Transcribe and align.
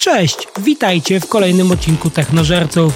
Cześć, 0.00 0.48
witajcie 0.60 1.20
w 1.20 1.28
kolejnym 1.28 1.70
odcinku 1.70 2.10
Technożerców. 2.10 2.92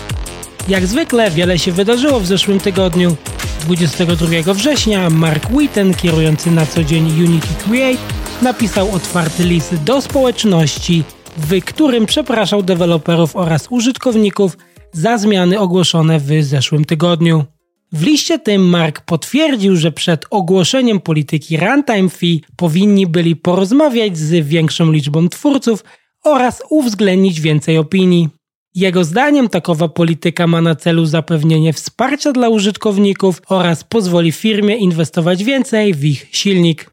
Jak 0.68 0.86
zwykle 0.86 1.30
wiele 1.30 1.58
się 1.58 1.72
wydarzyło 1.72 2.20
w 2.20 2.26
zeszłym 2.26 2.60
tygodniu. 2.60 3.16
22 3.60 4.54
września 4.54 5.10
Mark 5.10 5.50
Witten, 5.50 5.94
kierujący 5.94 6.50
na 6.50 6.66
co 6.66 6.84
dzień 6.84 7.04
Unity 7.04 7.48
Create, 7.64 7.98
napisał 8.42 8.94
otwarty 8.94 9.44
list 9.44 9.74
do 9.74 10.00
społeczności, 10.00 11.04
w 11.36 11.64
którym 11.64 12.06
przepraszał 12.06 12.62
deweloperów 12.62 13.36
oraz 13.36 13.66
użytkowników 13.70 14.58
za 14.92 15.18
zmiany 15.18 15.58
ogłoszone 15.58 16.20
w 16.20 16.44
zeszłym 16.44 16.84
tygodniu. 16.84 17.44
W 17.92 18.02
liście 18.02 18.38
tym 18.38 18.68
Mark 18.68 19.00
potwierdził, 19.00 19.76
że 19.76 19.92
przed 19.92 20.24
ogłoszeniem 20.30 21.00
polityki 21.00 21.56
runtime 21.56 22.08
fee 22.08 22.42
powinni 22.56 23.06
byli 23.06 23.36
porozmawiać 23.36 24.18
z 24.18 24.46
większą 24.46 24.92
liczbą 24.92 25.28
twórców 25.28 25.84
oraz 26.24 26.62
uwzględnić 26.70 27.40
więcej 27.40 27.78
opinii. 27.78 28.28
Jego 28.74 29.04
zdaniem 29.04 29.48
takowa 29.48 29.88
polityka 29.88 30.46
ma 30.46 30.60
na 30.60 30.74
celu 30.74 31.06
zapewnienie 31.06 31.72
wsparcia 31.72 32.32
dla 32.32 32.48
użytkowników 32.48 33.42
oraz 33.48 33.84
pozwoli 33.84 34.32
firmie 34.32 34.76
inwestować 34.76 35.44
więcej 35.44 35.94
w 35.94 36.04
ich 36.04 36.28
silnik. 36.32 36.92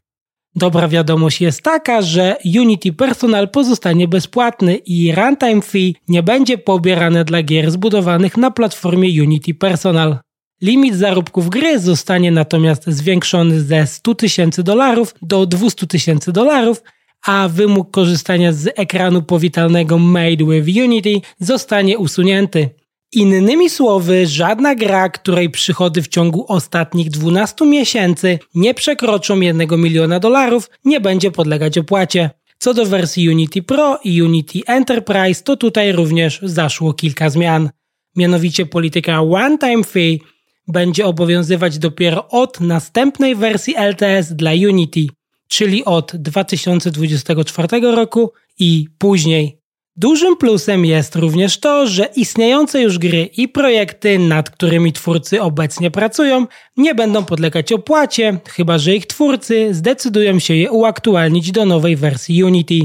Dobra 0.54 0.88
wiadomość 0.88 1.40
jest 1.40 1.62
taka, 1.62 2.02
że 2.02 2.36
Unity 2.58 2.92
Personal 2.92 3.50
pozostanie 3.50 4.08
bezpłatny 4.08 4.76
i 4.76 5.12
runtime 5.14 5.62
fee 5.62 5.94
nie 6.08 6.22
będzie 6.22 6.58
pobierane 6.58 7.24
dla 7.24 7.42
gier 7.42 7.70
zbudowanych 7.70 8.36
na 8.36 8.50
platformie 8.50 9.22
Unity 9.22 9.54
Personal. 9.54 10.18
Limit 10.62 10.94
zarobków 10.94 11.50
gry 11.50 11.78
zostanie 11.78 12.30
natomiast 12.30 12.84
zwiększony 12.86 13.60
ze 13.60 13.86
100 13.86 14.14
tysięcy 14.14 14.62
dolarów 14.62 15.14
do 15.22 15.46
200 15.46 15.86
tysięcy 15.86 16.32
dolarów, 16.32 16.82
a 17.26 17.48
wymóg 17.48 17.90
korzystania 17.90 18.52
z 18.52 18.68
ekranu 18.76 19.22
powitalnego 19.22 19.98
Made 19.98 20.44
with 20.44 20.78
Unity 20.84 21.20
zostanie 21.38 21.98
usunięty. 21.98 22.70
Innymi 23.12 23.70
słowy, 23.70 24.26
żadna 24.26 24.74
gra, 24.74 25.08
której 25.08 25.50
przychody 25.50 26.02
w 26.02 26.08
ciągu 26.08 26.44
ostatnich 26.48 27.10
12 27.10 27.66
miesięcy 27.66 28.38
nie 28.54 28.74
przekroczą 28.74 29.40
1 29.40 29.80
miliona 29.80 30.20
dolarów, 30.20 30.70
nie 30.84 31.00
będzie 31.00 31.30
podlegać 31.30 31.78
opłacie. 31.78 32.30
Co 32.58 32.74
do 32.74 32.86
wersji 32.86 33.28
Unity 33.28 33.62
Pro 33.62 33.98
i 34.04 34.22
Unity 34.22 34.60
Enterprise, 34.66 35.42
to 35.42 35.56
tutaj 35.56 35.92
również 35.92 36.40
zaszło 36.42 36.92
kilka 36.92 37.30
zmian. 37.30 37.70
Mianowicie 38.16 38.66
polityka 38.66 39.20
One 39.20 39.58
Time 39.58 39.84
Fee 39.84 40.20
będzie 40.68 41.06
obowiązywać 41.06 41.78
dopiero 41.78 42.28
od 42.28 42.60
następnej 42.60 43.34
wersji 43.36 43.74
LTS 43.76 44.32
dla 44.32 44.50
Unity, 44.50 45.06
czyli 45.50 45.84
od 45.84 46.16
2024 46.16 47.80
roku 47.80 48.32
i 48.58 48.86
później. 48.98 49.60
Dużym 49.96 50.36
plusem 50.36 50.84
jest 50.84 51.16
również 51.16 51.60
to, 51.60 51.86
że 51.86 52.08
istniejące 52.16 52.82
już 52.82 52.98
gry 52.98 53.28
i 53.36 53.48
projekty, 53.48 54.18
nad 54.18 54.50
którymi 54.50 54.92
twórcy 54.92 55.42
obecnie 55.42 55.90
pracują, 55.90 56.46
nie 56.76 56.94
będą 56.94 57.24
podlegać 57.24 57.72
opłacie, 57.72 58.38
chyba 58.48 58.78
że 58.78 58.94
ich 58.94 59.06
twórcy 59.06 59.74
zdecydują 59.74 60.38
się 60.38 60.54
je 60.54 60.70
uaktualnić 60.70 61.52
do 61.52 61.64
nowej 61.64 61.96
wersji 61.96 62.44
Unity. 62.44 62.80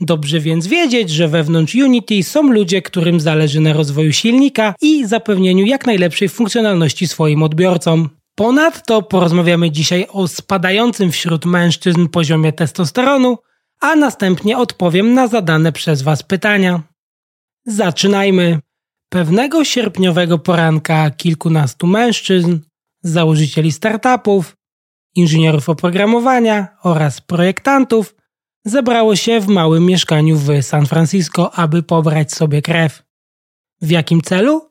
Dobrze 0.00 0.40
więc 0.40 0.66
wiedzieć, 0.66 1.10
że 1.10 1.28
wewnątrz 1.28 1.74
Unity 1.74 2.22
są 2.22 2.42
ludzie, 2.52 2.82
którym 2.82 3.20
zależy 3.20 3.60
na 3.60 3.72
rozwoju 3.72 4.12
silnika 4.12 4.74
i 4.82 5.06
zapewnieniu 5.06 5.66
jak 5.66 5.86
najlepszej 5.86 6.28
funkcjonalności 6.28 7.08
swoim 7.08 7.42
odbiorcom. 7.42 8.19
Ponadto 8.40 9.02
porozmawiamy 9.02 9.70
dzisiaj 9.70 10.06
o 10.12 10.28
spadającym 10.28 11.12
wśród 11.12 11.44
mężczyzn 11.44 12.08
poziomie 12.08 12.52
testosteronu, 12.52 13.38
a 13.80 13.96
następnie 13.96 14.58
odpowiem 14.58 15.14
na 15.14 15.28
zadane 15.28 15.72
przez 15.72 16.02
Was 16.02 16.22
pytania. 16.22 16.82
Zaczynajmy. 17.66 18.58
Pewnego 19.08 19.64
sierpniowego 19.64 20.38
poranka 20.38 21.10
kilkunastu 21.10 21.86
mężczyzn, 21.86 22.58
założycieli 23.02 23.72
startupów, 23.72 24.56
inżynierów 25.14 25.68
oprogramowania 25.68 26.68
oraz 26.82 27.20
projektantów 27.20 28.14
zebrało 28.64 29.16
się 29.16 29.40
w 29.40 29.48
małym 29.48 29.86
mieszkaniu 29.86 30.36
w 30.36 30.62
San 30.62 30.86
Francisco, 30.86 31.54
aby 31.54 31.82
pobrać 31.82 32.32
sobie 32.32 32.62
krew. 32.62 33.02
W 33.80 33.90
jakim 33.90 34.20
celu? 34.22 34.68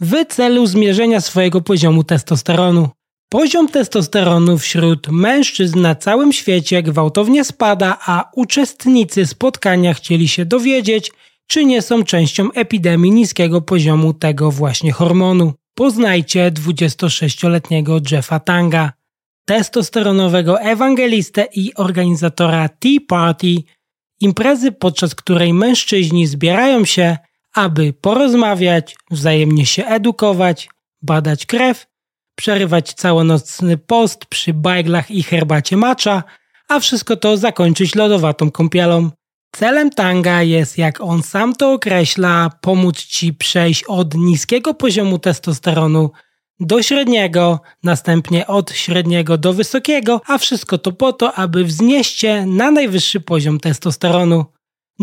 W 0.00 0.24
celu 0.28 0.66
zmierzenia 0.66 1.20
swojego 1.20 1.60
poziomu 1.60 2.04
testosteronu. 2.04 2.88
Poziom 3.32 3.68
testosteronu 3.68 4.58
wśród 4.58 5.08
mężczyzn 5.08 5.80
na 5.80 5.94
całym 5.94 6.32
świecie 6.32 6.82
gwałtownie 6.82 7.44
spada, 7.44 7.98
a 8.06 8.30
uczestnicy 8.36 9.26
spotkania 9.26 9.94
chcieli 9.94 10.28
się 10.28 10.44
dowiedzieć, 10.44 11.12
czy 11.46 11.64
nie 11.64 11.82
są 11.82 12.04
częścią 12.04 12.52
epidemii 12.52 13.10
niskiego 13.12 13.60
poziomu 13.60 14.14
tego 14.14 14.50
właśnie 14.50 14.92
hormonu. 14.92 15.52
Poznajcie 15.74 16.50
26-letniego 16.50 18.00
Jeffa 18.10 18.40
Tanga 18.40 18.92
testosteronowego 19.44 20.60
ewangelistę 20.60 21.48
i 21.54 21.74
organizatora 21.74 22.68
Tea 22.68 22.98
Party, 23.08 23.54
imprezy 24.20 24.72
podczas 24.72 25.14
której 25.14 25.54
mężczyźni 25.54 26.26
zbierają 26.26 26.84
się, 26.84 27.18
aby 27.54 27.92
porozmawiać, 27.92 28.96
wzajemnie 29.10 29.66
się 29.66 29.86
edukować, 29.86 30.68
badać 31.02 31.46
krew, 31.46 31.91
przerywać 32.34 32.92
całonocny 32.92 33.78
post 33.78 34.26
przy 34.26 34.54
bajglach 34.54 35.10
i 35.10 35.22
herbacie 35.22 35.76
macza, 35.76 36.22
a 36.68 36.80
wszystko 36.80 37.16
to 37.16 37.36
zakończyć 37.36 37.94
lodowatą 37.94 38.50
kąpielą. 38.50 39.10
Celem 39.56 39.90
tanga 39.90 40.42
jest, 40.42 40.78
jak 40.78 41.00
on 41.00 41.22
sam 41.22 41.54
to 41.54 41.72
określa, 41.72 42.50
pomóc 42.60 42.98
ci 42.98 43.34
przejść 43.34 43.84
od 43.84 44.14
niskiego 44.14 44.74
poziomu 44.74 45.18
testosteronu 45.18 46.10
do 46.60 46.82
średniego, 46.82 47.60
następnie 47.82 48.46
od 48.46 48.72
średniego 48.72 49.38
do 49.38 49.52
wysokiego, 49.52 50.20
a 50.26 50.38
wszystko 50.38 50.78
to 50.78 50.92
po 50.92 51.12
to, 51.12 51.34
aby 51.34 51.64
wznieść 51.64 52.18
się 52.18 52.46
na 52.46 52.70
najwyższy 52.70 53.20
poziom 53.20 53.60
testosteronu. 53.60 54.44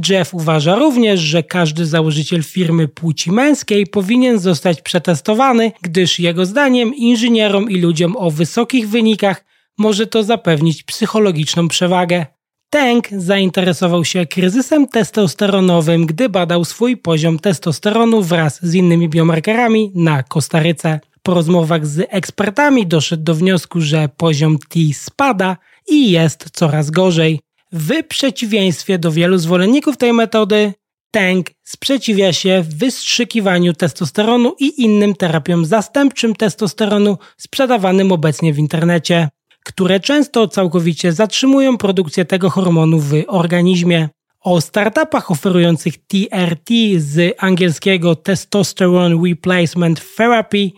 Jeff 0.10 0.34
uważa 0.34 0.76
również, 0.76 1.20
że 1.20 1.44
każdy 1.44 1.86
założyciel 1.86 2.44
firmy 2.44 2.88
płci 2.88 3.32
męskiej 3.32 3.88
powinien 3.88 4.40
zostać 4.40 4.82
przetestowany, 4.82 5.72
gdyż 5.82 6.20
jego 6.20 6.46
zdaniem 6.46 6.96
inżynierom 6.96 7.70
i 7.70 7.78
ludziom 7.78 8.18
o 8.18 8.32
wysokich 8.32 8.90
wynikach 8.90 9.46
może 9.78 10.08
to 10.08 10.24
zapewnić 10.24 10.84
psychologiczną 10.84 11.68
przewagę. 11.68 12.26
Tank 12.70 13.08
zainteresował 13.12 14.06
się 14.06 14.26
kryzysem 14.26 14.88
testosteronowym, 14.88 16.06
gdy 16.06 16.30
badał 16.30 16.66
swój 16.66 16.98
poziom 16.98 17.40
testosteronu 17.40 18.22
wraz 18.22 18.66
z 18.66 18.74
innymi 18.74 19.10
biomarkerami 19.10 19.92
na 19.96 20.24
Kostaryce. 20.24 21.00
Po 21.24 21.34
rozmowach 21.34 21.88
z 21.88 22.08
ekspertami 22.10 22.88
doszedł 22.88 23.24
do 23.24 23.36
wniosku, 23.36 23.82
że 23.82 24.10
poziom 24.18 24.58
T 24.70 24.80
spada 24.94 25.58
i 25.88 26.12
jest 26.12 26.50
coraz 26.54 26.90
gorzej. 26.90 27.40
W 27.72 28.04
przeciwieństwie 28.08 29.00
do 29.00 29.12
wielu 29.12 29.38
zwolenników 29.38 29.98
tej 29.98 30.14
metody, 30.14 30.74
Tank 31.12 31.52
sprzeciwia 31.64 32.34
się 32.34 32.64
wystrzykiwaniu 32.70 33.74
testosteronu 33.74 34.56
i 34.60 34.82
innym 34.82 35.16
terapiom 35.16 35.66
zastępczym 35.66 36.36
testosteronu 36.36 37.18
sprzedawanym 37.38 38.12
obecnie 38.12 38.54
w 38.54 38.60
internecie, 38.60 39.30
które 39.66 40.00
często 40.00 40.48
całkowicie 40.48 41.14
zatrzymują 41.14 41.78
produkcję 41.78 42.26
tego 42.26 42.50
hormonu 42.50 43.00
w 43.00 43.14
organizmie. 43.28 44.10
O 44.42 44.62
startupach 44.62 45.32
oferujących 45.32 45.98
TRT 45.98 46.70
z 46.98 47.36
angielskiego 47.38 48.16
Testosterone 48.16 49.30
Replacement 49.30 50.16
Therapy 50.16 50.72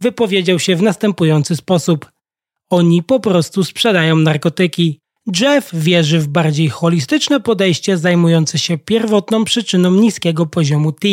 wypowiedział 0.00 0.58
się 0.58 0.76
w 0.76 0.82
następujący 0.82 1.56
sposób. 1.56 2.10
Oni 2.70 3.02
po 3.02 3.20
prostu 3.20 3.64
sprzedają 3.64 4.16
narkotyki. 4.16 5.00
Jeff 5.40 5.70
wierzy 5.72 6.20
w 6.20 6.28
bardziej 6.28 6.68
holistyczne 6.68 7.40
podejście 7.40 7.96
zajmujące 7.96 8.58
się 8.58 8.78
pierwotną 8.78 9.44
przyczyną 9.44 9.90
niskiego 9.90 10.46
poziomu 10.46 10.92
T, 10.92 11.08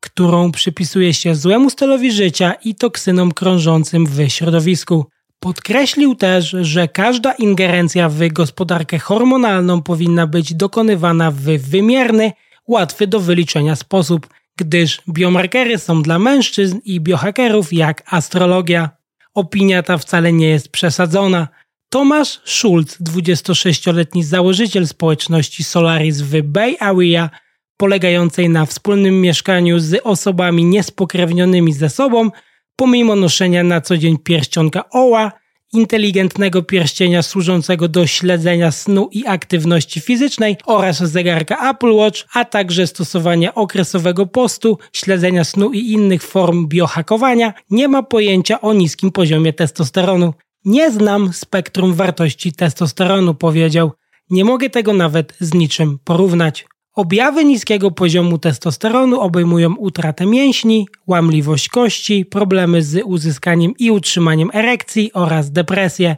którą 0.00 0.52
przypisuje 0.52 1.14
się 1.14 1.34
złemu 1.34 1.70
stylowi 1.70 2.12
życia 2.12 2.52
i 2.64 2.74
toksynom 2.74 3.32
krążącym 3.32 4.06
w 4.06 4.28
środowisku. 4.28 5.06
Podkreślił 5.40 6.14
też, 6.14 6.56
że 6.60 6.88
każda 6.88 7.32
ingerencja 7.32 8.08
w 8.08 8.28
gospodarkę 8.28 8.98
hormonalną 8.98 9.82
powinna 9.82 10.26
być 10.26 10.54
dokonywana 10.54 11.30
w 11.30 11.42
wymierny, 11.42 12.32
łatwy 12.68 13.06
do 13.06 13.20
wyliczenia 13.20 13.76
sposób, 13.76 14.28
gdyż 14.58 15.02
biomarkery 15.08 15.78
są 15.78 16.02
dla 16.02 16.18
mężczyzn 16.18 16.78
i 16.84 17.00
biohackerów 17.00 17.72
jak 17.72 18.02
astrologia. 18.06 18.90
Opinia 19.34 19.82
ta 19.82 19.98
wcale 19.98 20.32
nie 20.32 20.48
jest 20.48 20.68
przesadzona. 20.68 21.48
Tomasz 21.92 22.40
Schulz, 22.44 22.98
26-letni 23.02 24.24
założyciel 24.24 24.86
społeczności 24.86 25.64
Solaris 25.64 26.20
w 26.20 26.42
Bay 26.42 26.76
Area, 26.80 27.30
polegającej 27.76 28.48
na 28.48 28.66
wspólnym 28.66 29.20
mieszkaniu 29.20 29.78
z 29.78 30.00
osobami 30.04 30.64
niespokrewnionymi 30.64 31.72
ze 31.72 31.88
sobą, 31.88 32.30
pomimo 32.76 33.16
noszenia 33.16 33.64
na 33.64 33.80
co 33.80 33.98
dzień 33.98 34.18
pierścionka 34.18 34.90
oła 34.90 35.32
inteligentnego 35.72 36.62
pierścienia 36.62 37.22
służącego 37.22 37.88
do 37.88 38.06
śledzenia 38.06 38.70
snu 38.72 39.08
i 39.12 39.26
aktywności 39.26 40.00
fizycznej 40.00 40.56
oraz 40.66 40.98
zegarka 40.98 41.70
Apple 41.70 41.92
Watch, 41.92 42.20
a 42.34 42.44
także 42.44 42.86
stosowania 42.86 43.54
okresowego 43.54 44.26
postu, 44.26 44.78
śledzenia 44.92 45.44
snu 45.44 45.72
i 45.72 45.92
innych 45.92 46.22
form 46.22 46.68
biohakowania, 46.68 47.52
nie 47.70 47.88
ma 47.88 48.02
pojęcia 48.02 48.60
o 48.60 48.72
niskim 48.72 49.10
poziomie 49.12 49.52
testosteronu. 49.52 50.34
Nie 50.64 50.90
znam 50.90 51.32
spektrum 51.32 51.94
wartości 51.94 52.52
testosteronu, 52.52 53.34
powiedział. 53.34 53.92
Nie 54.30 54.44
mogę 54.44 54.70
tego 54.70 54.92
nawet 54.92 55.36
z 55.40 55.54
niczym 55.54 55.98
porównać. 56.04 56.66
Objawy 56.94 57.44
niskiego 57.44 57.90
poziomu 57.90 58.38
testosteronu 58.38 59.20
obejmują 59.20 59.76
utratę 59.76 60.26
mięśni, 60.26 60.88
łamliwość 61.06 61.68
kości, 61.68 62.24
problemy 62.24 62.82
z 62.82 63.02
uzyskaniem 63.04 63.72
i 63.78 63.90
utrzymaniem 63.90 64.50
erekcji 64.54 65.12
oraz 65.12 65.50
depresję. 65.50 66.16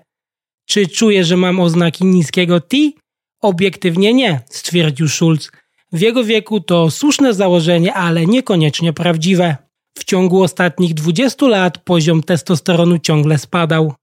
Czy 0.67 0.87
czuję, 0.87 1.25
że 1.25 1.37
mam 1.37 1.61
oznaki 1.61 2.05
niskiego 2.05 2.61
T? 2.61 2.77
Obiektywnie 3.41 4.15
nie, 4.15 4.41
stwierdził 4.51 5.09
Schulz. 5.09 5.51
W 5.93 6.01
jego 6.01 6.25
wieku 6.25 6.61
to 6.61 6.91
słuszne 6.91 7.35
założenie, 7.35 7.95
ale 7.95 8.27
niekoniecznie 8.27 8.93
prawdziwe. 8.93 9.57
W 9.99 10.05
ciągu 10.05 10.43
ostatnich 10.43 10.95
20 10.95 11.47
lat 11.47 11.79
poziom 11.79 12.23
testosteronu 12.23 12.99
ciągle 12.99 13.39
spadał. 13.39 13.95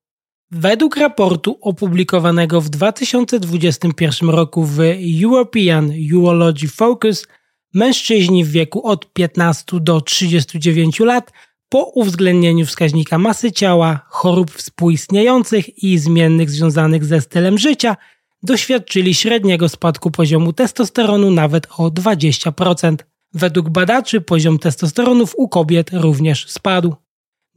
Według 0.51 0.97
raportu 0.97 1.57
opublikowanego 1.61 2.61
w 2.61 2.69
2021 2.69 4.29
roku 4.29 4.63
w 4.63 4.79
European 5.23 5.91
Urology 6.15 6.67
Focus, 6.67 7.27
mężczyźni 7.73 8.45
w 8.45 8.51
wieku 8.51 8.87
od 8.87 9.13
15 9.13 9.79
do 9.79 10.01
39 10.01 10.99
lat 10.99 11.31
po 11.69 11.83
uwzględnieniu 11.83 12.65
wskaźnika 12.65 13.17
masy 13.17 13.51
ciała, 13.51 14.05
chorób 14.09 14.51
współistniejących 14.51 15.83
i 15.83 15.97
zmiennych 15.97 16.49
związanych 16.49 17.05
ze 17.05 17.21
stylem 17.21 17.57
życia 17.57 17.97
doświadczyli 18.43 19.13
średniego 19.13 19.69
spadku 19.69 20.11
poziomu 20.11 20.53
testosteronu 20.53 21.31
nawet 21.31 21.67
o 21.77 21.89
20%. 21.89 22.95
Według 23.33 23.69
badaczy 23.69 24.21
poziom 24.21 24.59
testosteronów 24.59 25.33
u 25.37 25.49
kobiet 25.49 25.89
również 25.93 26.45
spadł. 26.47 26.95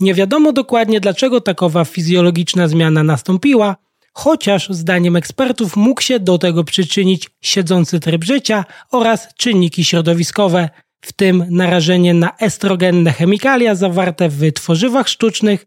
Nie 0.00 0.14
wiadomo 0.14 0.52
dokładnie 0.52 1.00
dlaczego 1.00 1.40
takowa 1.40 1.84
fizjologiczna 1.84 2.68
zmiana 2.68 3.02
nastąpiła, 3.02 3.76
chociaż 4.12 4.68
zdaniem 4.70 5.16
ekspertów 5.16 5.76
mógł 5.76 6.00
się 6.00 6.20
do 6.20 6.38
tego 6.38 6.64
przyczynić 6.64 7.30
siedzący 7.40 8.00
tryb 8.00 8.24
życia 8.24 8.64
oraz 8.90 9.34
czynniki 9.34 9.84
środowiskowe, 9.84 10.68
w 11.04 11.12
tym 11.12 11.44
narażenie 11.50 12.14
na 12.14 12.36
estrogenne 12.36 13.12
chemikalia 13.12 13.74
zawarte 13.74 14.28
w 14.28 14.52
tworzywach 14.52 15.08
sztucznych, 15.08 15.66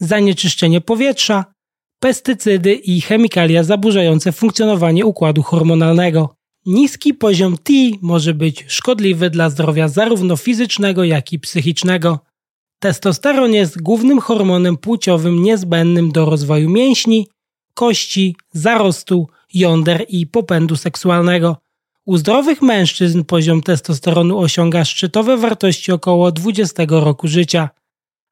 zanieczyszczenie 0.00 0.80
powietrza, 0.80 1.44
pestycydy 2.00 2.74
i 2.74 3.00
chemikalia 3.00 3.64
zaburzające 3.64 4.32
funkcjonowanie 4.32 5.06
układu 5.06 5.42
hormonalnego. 5.42 6.34
Niski 6.66 7.14
poziom 7.14 7.56
T 7.58 7.72
może 8.02 8.34
być 8.34 8.64
szkodliwy 8.68 9.30
dla 9.30 9.50
zdrowia 9.50 9.88
zarówno 9.88 10.36
fizycznego, 10.36 11.04
jak 11.04 11.32
i 11.32 11.38
psychicznego. 11.38 12.25
Testosteron 12.78 13.52
jest 13.52 13.82
głównym 13.82 14.20
hormonem 14.20 14.76
płciowym 14.76 15.42
niezbędnym 15.42 16.12
do 16.12 16.24
rozwoju 16.24 16.70
mięśni, 16.70 17.28
kości, 17.74 18.36
zarostu, 18.52 19.28
jąder 19.54 20.06
i 20.08 20.26
popędu 20.26 20.76
seksualnego. 20.76 21.56
U 22.04 22.16
zdrowych 22.16 22.62
mężczyzn 22.62 23.24
poziom 23.24 23.62
testosteronu 23.62 24.38
osiąga 24.38 24.84
szczytowe 24.84 25.36
wartości 25.36 25.92
około 25.92 26.32
20 26.32 26.82
roku 26.88 27.28
życia, 27.28 27.70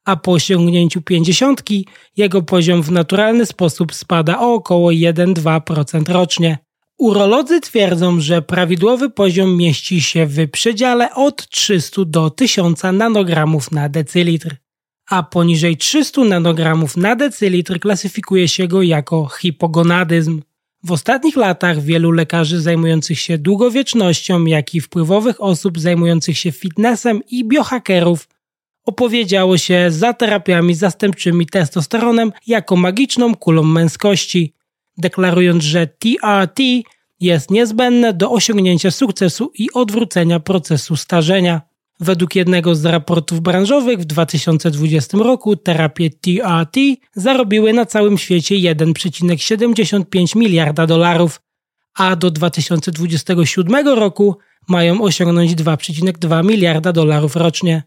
a 0.04 0.16
po 0.16 0.32
osiągnięciu 0.32 1.02
50 1.02 1.62
jego 2.16 2.42
poziom 2.42 2.82
w 2.82 2.90
naturalny 2.90 3.46
sposób 3.46 3.94
spada 3.94 4.40
o 4.40 4.54
około 4.54 4.90
1-2% 4.90 6.12
rocznie. 6.12 6.63
Urolodzy 6.98 7.60
twierdzą, 7.60 8.20
że 8.20 8.42
prawidłowy 8.42 9.10
poziom 9.10 9.56
mieści 9.56 10.00
się 10.00 10.26
w 10.26 10.50
przedziale 10.50 11.14
od 11.14 11.48
300 11.48 12.02
do 12.06 12.30
1000 12.30 12.82
nanogramów 12.92 13.70
na 13.70 13.88
decylitr, 13.88 14.56
a 15.10 15.22
poniżej 15.22 15.76
300 15.76 16.24
nanogramów 16.24 16.96
na 16.96 17.16
decylitr 17.16 17.80
klasyfikuje 17.80 18.48
się 18.48 18.68
go 18.68 18.82
jako 18.82 19.26
hipogonadyzm. 19.26 20.42
W 20.82 20.92
ostatnich 20.92 21.36
latach 21.36 21.82
wielu 21.82 22.10
lekarzy 22.10 22.60
zajmujących 22.60 23.20
się 23.20 23.38
długowiecznością, 23.38 24.44
jak 24.44 24.74
i 24.74 24.80
wpływowych 24.80 25.42
osób 25.42 25.80
zajmujących 25.80 26.38
się 26.38 26.52
fitnessem 26.52 27.20
i 27.30 27.44
biohackerów 27.44 28.28
opowiedziało 28.84 29.58
się 29.58 29.86
za 29.90 30.12
terapiami 30.12 30.74
zastępczymi 30.74 31.46
testosteronem 31.46 32.32
jako 32.46 32.76
magiczną 32.76 33.34
kulą 33.34 33.62
męskości, 33.62 34.53
deklarując, 34.98 35.64
że 35.64 35.86
TRT 35.86 36.58
jest 37.20 37.50
niezbędne 37.50 38.12
do 38.12 38.30
osiągnięcia 38.30 38.90
sukcesu 38.90 39.52
i 39.58 39.72
odwrócenia 39.72 40.40
procesu 40.40 40.96
starzenia. 40.96 41.62
Według 42.00 42.34
jednego 42.36 42.74
z 42.74 42.84
raportów 42.84 43.40
branżowych 43.40 43.98
w 43.98 44.04
2020 44.04 45.18
roku 45.18 45.56
terapie 45.56 46.10
TRT 46.10 46.76
zarobiły 47.14 47.72
na 47.72 47.86
całym 47.86 48.18
świecie 48.18 48.54
1,75 48.54 50.36
miliarda 50.36 50.86
dolarów, 50.86 51.40
a 51.94 52.16
do 52.16 52.30
2027 52.30 53.88
roku 53.88 54.36
mają 54.68 55.02
osiągnąć 55.02 55.54
2,2 55.54 56.44
miliarda 56.44 56.92
dolarów 56.92 57.36
rocznie. 57.36 57.82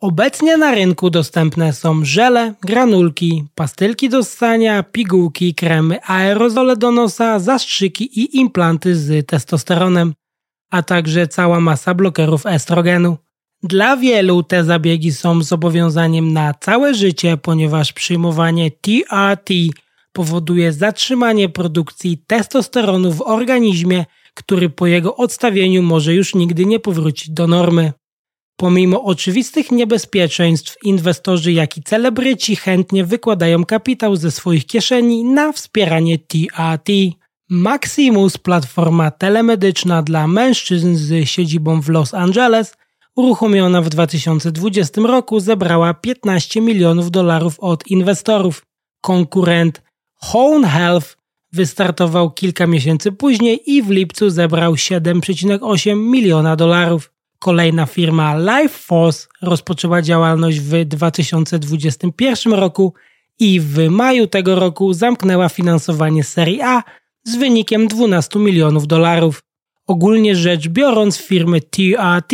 Obecnie 0.00 0.56
na 0.56 0.74
rynku 0.74 1.10
dostępne 1.10 1.72
są 1.72 2.04
żele, 2.04 2.54
granulki, 2.62 3.44
pastylki 3.54 4.08
do 4.08 4.24
ssania, 4.24 4.82
pigułki, 4.82 5.54
kremy, 5.54 6.02
aerozole 6.02 6.76
do 6.76 6.90
nosa, 6.90 7.38
zastrzyki 7.38 8.20
i 8.20 8.36
implanty 8.36 8.96
z 8.96 9.26
testosteronem, 9.26 10.14
a 10.70 10.82
także 10.82 11.28
cała 11.28 11.60
masa 11.60 11.94
blokerów 11.94 12.46
estrogenu. 12.46 13.16
Dla 13.62 13.96
wielu 13.96 14.42
te 14.42 14.64
zabiegi 14.64 15.12
są 15.12 15.42
zobowiązaniem 15.42 16.32
na 16.32 16.54
całe 16.54 16.94
życie, 16.94 17.36
ponieważ 17.36 17.92
przyjmowanie 17.92 18.70
TRT 18.70 19.50
powoduje 20.12 20.72
zatrzymanie 20.72 21.48
produkcji 21.48 22.18
testosteronu 22.26 23.12
w 23.12 23.22
organizmie, 23.22 24.04
który 24.34 24.70
po 24.70 24.86
jego 24.86 25.16
odstawieniu 25.16 25.82
może 25.82 26.14
już 26.14 26.34
nigdy 26.34 26.66
nie 26.66 26.80
powrócić 26.80 27.30
do 27.30 27.46
normy. 27.46 27.92
Pomimo 28.60 29.04
oczywistych 29.04 29.70
niebezpieczeństw, 29.72 30.76
inwestorzy 30.82 31.52
jak 31.52 31.76
i 31.76 31.82
celebryci 31.82 32.56
chętnie 32.56 33.04
wykładają 33.04 33.64
kapitał 33.64 34.16
ze 34.16 34.30
swoich 34.30 34.66
kieszeni 34.66 35.24
na 35.24 35.52
wspieranie 35.52 36.18
TRT. 36.18 36.88
Maximus, 37.50 38.38
platforma 38.38 39.10
telemedyczna 39.10 40.02
dla 40.02 40.26
mężczyzn 40.26 40.94
z 40.96 41.28
siedzibą 41.28 41.80
w 41.80 41.88
Los 41.88 42.14
Angeles, 42.14 42.76
uruchomiona 43.16 43.82
w 43.82 43.88
2020 43.88 45.00
roku, 45.00 45.40
zebrała 45.40 45.94
15 45.94 46.60
milionów 46.60 47.10
dolarów 47.10 47.60
od 47.60 47.86
inwestorów. 47.86 48.66
Konkurent 49.00 49.82
Hone 50.14 50.68
Health 50.68 51.16
wystartował 51.52 52.30
kilka 52.30 52.66
miesięcy 52.66 53.12
później 53.12 53.60
i 53.66 53.82
w 53.82 53.90
lipcu 53.90 54.30
zebrał 54.30 54.74
7,8 54.74 55.96
miliona 55.96 56.56
dolarów. 56.56 57.17
Kolejna 57.38 57.86
firma 57.86 58.36
LifeForce 58.38 59.28
rozpoczęła 59.42 60.02
działalność 60.02 60.60
w 60.60 60.84
2021 60.84 62.52
roku 62.52 62.94
i 63.38 63.60
w 63.60 63.88
maju 63.88 64.26
tego 64.26 64.54
roku 64.54 64.92
zamknęła 64.92 65.48
finansowanie 65.48 66.24
serii 66.24 66.62
A 66.62 66.82
z 67.24 67.36
wynikiem 67.36 67.88
12 67.88 68.38
milionów 68.38 68.86
dolarów. 68.86 69.42
Ogólnie 69.86 70.36
rzecz 70.36 70.68
biorąc, 70.68 71.18
firmy 71.18 71.60
TRT 71.60 72.32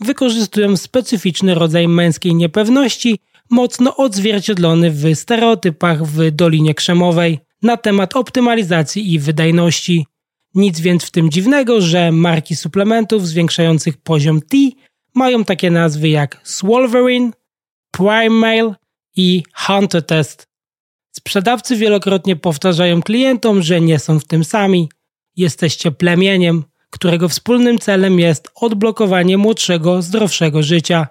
wykorzystują 0.00 0.76
specyficzny 0.76 1.54
rodzaj 1.54 1.88
męskiej 1.88 2.34
niepewności, 2.34 3.18
mocno 3.50 3.96
odzwierciedlony 3.96 4.90
w 4.90 5.14
stereotypach 5.14 6.06
w 6.06 6.30
Dolinie 6.30 6.74
Krzemowej 6.74 7.38
na 7.62 7.76
temat 7.76 8.16
optymalizacji 8.16 9.12
i 9.12 9.18
wydajności. 9.18 10.06
Nic 10.56 10.80
więc 10.80 11.04
w 11.04 11.10
tym 11.10 11.30
dziwnego, 11.30 11.80
że 11.80 12.12
marki 12.12 12.56
suplementów 12.56 13.28
zwiększających 13.28 13.96
poziom 13.96 14.40
T 14.40 14.56
mają 15.14 15.44
takie 15.44 15.70
nazwy 15.70 16.08
jak 16.08 16.40
Swolverine, 16.44 17.30
Prime 17.90 18.30
Mail 18.30 18.74
i 19.16 19.42
Hunter 19.54 20.06
Test. 20.06 20.46
Sprzedawcy 21.16 21.76
wielokrotnie 21.76 22.36
powtarzają 22.36 23.02
klientom, 23.02 23.62
że 23.62 23.80
nie 23.80 23.98
są 23.98 24.20
w 24.20 24.24
tym 24.24 24.44
sami. 24.44 24.88
Jesteście 25.36 25.90
plemieniem, 25.90 26.64
którego 26.90 27.28
wspólnym 27.28 27.78
celem 27.78 28.18
jest 28.18 28.50
odblokowanie 28.54 29.38
młodszego, 29.38 30.02
zdrowszego 30.02 30.62
życia. 30.62 31.06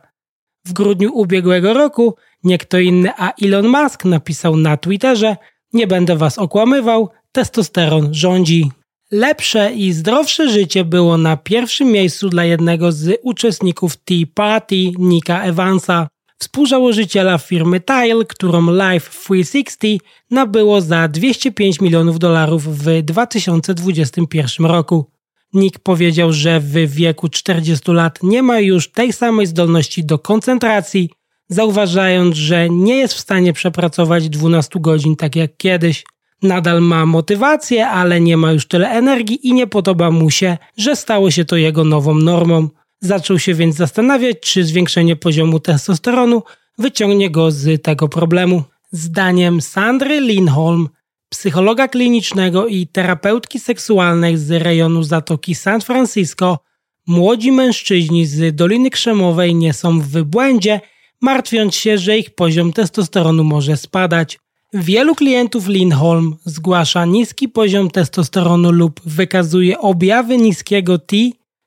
W 0.66 0.74
grudniu 0.74 1.12
ubiegłego 1.14 1.74
roku 1.74 2.16
nie 2.44 2.58
kto 2.58 2.80
inny, 2.80 3.12
a 3.18 3.34
Elon 3.44 3.68
Musk 3.68 4.06
napisał 4.06 4.58
na 4.58 4.78
Twitterze: 4.78 5.36
Nie 5.74 5.88
będę 5.88 6.16
was 6.16 6.38
okłamywał, 6.38 7.10
testosteron 7.32 8.14
rządzi. 8.14 8.72
Lepsze 9.12 9.74
i 9.74 9.94
zdrowsze 9.94 10.50
życie 10.50 10.86
było 10.86 11.18
na 11.18 11.38
pierwszym 11.38 11.92
miejscu 11.92 12.30
dla 12.30 12.46
jednego 12.46 12.92
z 12.92 13.20
uczestników 13.24 13.98
Tea 13.98 14.26
Party, 14.34 14.76
Nika 15.00 15.42
Evansa. 15.42 16.08
współzałożyciela 16.40 17.38
firmy 17.38 17.80
Tile, 17.80 18.26
którą 18.26 18.72
Life 18.72 19.10
360 19.10 20.04
nabyło 20.32 20.82
za 20.82 21.08
205 21.08 21.82
milionów 21.82 22.20
dolarów 22.20 22.78
w 22.78 23.04
2021 23.04 24.66
roku. 24.66 25.12
Nick 25.54 25.80
powiedział, 25.80 26.34
że 26.34 26.60
w 26.60 26.74
wieku 26.74 27.30
40 27.30 27.92
lat 27.92 28.24
nie 28.24 28.44
ma 28.44 28.60
już 28.60 28.92
tej 28.92 29.14
samej 29.14 29.48
zdolności 29.48 30.06
do 30.06 30.20
koncentracji, 30.20 31.10
zauważając, 31.50 32.36
że 32.36 32.70
nie 32.70 32.98
jest 32.98 33.14
w 33.14 33.20
stanie 33.20 33.54
przepracować 33.54 34.30
12 34.30 34.80
godzin 34.80 35.16
tak 35.16 35.36
jak 35.36 35.58
kiedyś. 35.58 36.04
Nadal 36.42 36.82
ma 36.82 37.06
motywację, 37.06 37.88
ale 37.88 38.22
nie 38.22 38.38
ma 38.38 38.52
już 38.52 38.68
tyle 38.68 38.90
energii 38.90 39.48
i 39.48 39.54
nie 39.54 39.68
podoba 39.68 40.12
mu 40.12 40.30
się, 40.30 40.58
że 40.78 40.96
stało 40.96 41.32
się 41.32 41.46
to 41.46 41.56
jego 41.56 41.84
nową 41.84 42.16
normą. 42.16 42.70
Zaczął 43.02 43.40
się 43.40 43.54
więc 43.54 43.76
zastanawiać, 43.76 44.38
czy 44.40 44.66
zwiększenie 44.66 45.16
poziomu 45.16 45.60
testosteronu 45.60 46.44
wyciągnie 46.78 47.30
go 47.30 47.52
z 47.52 47.84
tego 47.84 48.08
problemu. 48.08 48.64
Zdaniem 48.92 49.62
Sandry 49.62 50.22
Lindholm, 50.22 50.90
psychologa 51.30 51.88
klinicznego 51.88 52.68
i 52.68 52.88
terapeutki 52.88 53.60
seksualnej 53.60 54.38
z 54.38 54.52
rejonu 54.52 55.04
Zatoki 55.04 55.56
San 55.56 55.82
Francisco, 55.82 56.60
młodzi 57.08 57.52
mężczyźni 57.52 58.26
z 58.26 58.56
Doliny 58.56 58.90
Krzemowej 58.90 59.56
nie 59.56 59.74
są 59.74 60.00
w 60.00 60.24
błędzie, 60.24 60.82
martwiąc 61.22 61.76
się, 61.76 61.98
że 61.98 62.18
ich 62.18 62.36
poziom 62.36 62.74
testosteronu 62.74 63.44
może 63.44 63.78
spadać. 63.78 64.40
Wielu 64.78 65.16
klientów 65.16 65.68
Lindholm 65.68 66.36
zgłasza 66.46 67.06
niski 67.06 67.50
poziom 67.50 67.90
testosteronu 67.90 68.72
lub 68.72 69.02
wykazuje 69.06 69.80
objawy 69.80 70.38
niskiego 70.38 70.98
T, 70.98 71.16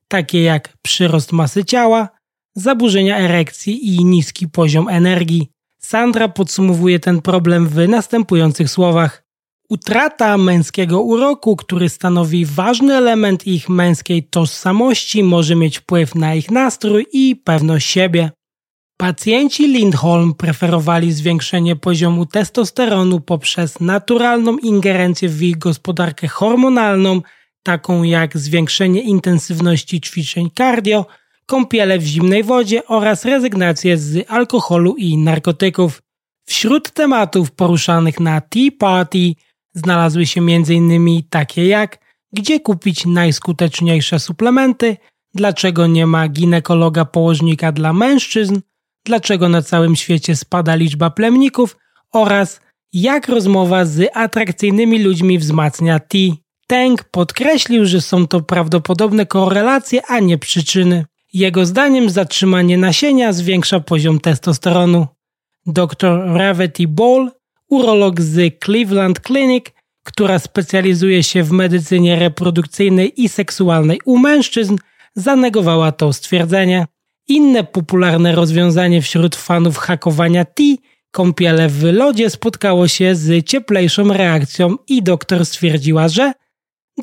takie 0.09 0.43
jak 0.43 0.77
przyrost 0.83 1.33
masy 1.33 1.65
ciała, 1.65 2.09
zaburzenia 2.57 3.19
erekcji 3.19 3.95
i 3.95 4.05
niski 4.05 4.49
poziom 4.49 4.89
energii. 4.89 5.49
Sandra 5.79 6.29
podsumowuje 6.29 7.01
ten 7.01 7.23
problem 7.23 7.69
w 7.69 7.89
następujących 7.89 8.71
słowach. 8.71 9.23
Utrata 9.69 10.39
męskiego 10.39 11.01
uroku, 11.03 11.57
który 11.57 11.89
stanowi 11.89 12.45
ważny 12.45 12.95
element 12.95 13.47
ich 13.47 13.69
męskiej 13.69 14.23
tożsamości, 14.23 15.23
może 15.23 15.57
mieć 15.57 15.79
wpływ 15.79 16.15
na 16.15 16.35
ich 16.35 16.51
nastrój 16.51 17.07
i 17.13 17.37
pewność 17.37 17.91
siebie. 17.91 18.31
Pacjenci 19.01 19.69
Lindholm 19.69 20.35
preferowali 20.35 21.13
zwiększenie 21.13 21.77
poziomu 21.77 22.27
testosteronu 22.27 23.21
poprzez 23.21 23.81
naturalną 23.81 24.59
ingerencję 24.59 25.29
w 25.29 25.43
ich 25.43 25.59
gospodarkę 25.59 26.29
hormonalną, 26.29 27.23
taką 27.63 28.03
jak 28.03 28.39
zwiększenie 28.39 29.01
intensywności 29.01 30.01
ćwiczeń 30.01 30.51
cardio, 30.59 31.07
kąpiele 31.47 31.99
w 31.99 32.05
zimnej 32.05 32.43
wodzie 32.45 32.87
oraz 32.87 33.25
rezygnację 33.25 33.99
z 33.99 34.31
alkoholu 34.31 34.95
i 34.97 35.19
narkotyków. 35.19 36.03
Wśród 36.47 36.91
tematów 36.91 37.51
poruszanych 37.51 38.21
na 38.21 38.41
Tea 38.41 38.71
Party 38.79 39.35
znalazły 39.75 40.27
się 40.27 40.41
m.in. 40.41 41.23
takie 41.31 41.67
jak 41.67 41.99
gdzie 42.33 42.61
kupić 42.61 43.07
najskuteczniejsze 43.07 44.21
suplementy, 44.21 44.97
dlaczego 45.35 45.87
nie 45.87 46.07
ma 46.07 46.29
ginekologa 46.29 47.05
położnika 47.05 47.73
dla 47.73 47.93
mężczyzn, 47.93 48.61
dlaczego 49.09 49.49
na 49.49 49.63
całym 49.63 49.97
świecie 49.97 50.37
spada 50.37 50.75
liczba 50.75 51.11
plemników 51.11 51.77
oraz 52.13 52.61
jak 52.93 53.29
rozmowa 53.29 53.85
z 53.85 54.11
atrakcyjnymi 54.15 55.03
ludźmi 55.03 55.39
wzmacnia 55.39 55.99
T. 55.99 56.19
Teng 56.67 57.05
podkreślił, 57.05 57.87
że 57.87 58.01
są 58.01 58.27
to 58.27 58.41
prawdopodobne 58.41 59.27
korelacje, 59.27 60.07
a 60.07 60.21
nie 60.21 60.39
przyczyny. 60.39 61.05
Jego 61.33 61.67
zdaniem 61.67 62.11
zatrzymanie 62.11 62.79
nasienia 62.79 63.33
zwiększa 63.33 63.81
poziom 63.81 64.21
testosteronu. 64.21 65.07
Dr 65.67 66.13
Ravety 66.35 66.89
Ball, 66.89 67.31
urolog 67.69 68.21
z 68.21 68.65
Cleveland 68.65 69.21
Clinic, 69.21 69.65
która 70.05 70.39
specjalizuje 70.39 71.23
się 71.23 71.43
w 71.43 71.53
medycynie 71.53 72.17
reprodukcyjnej 72.17 73.23
i 73.23 73.29
seksualnej 73.29 74.01
u 74.05 74.19
mężczyzn, 74.19 74.77
zanegowała 75.15 75.93
to 75.93 76.13
stwierdzenie. 76.13 76.87
Inne 77.29 77.65
popularne 77.65 78.35
rozwiązanie 78.35 79.03
wśród 79.03 79.37
fanów 79.37 79.77
hakowania 79.79 80.45
T, 80.45 80.63
kąpiele 81.11 81.69
w 81.69 81.83
lodzie, 81.83 82.31
spotkało 82.31 82.89
się 82.89 83.15
z 83.15 83.47
cieplejszą 83.47 84.13
reakcją 84.13 84.77
i 84.89 85.03
doktor 85.03 85.47
stwierdziła, 85.47 86.09
że 86.09 86.33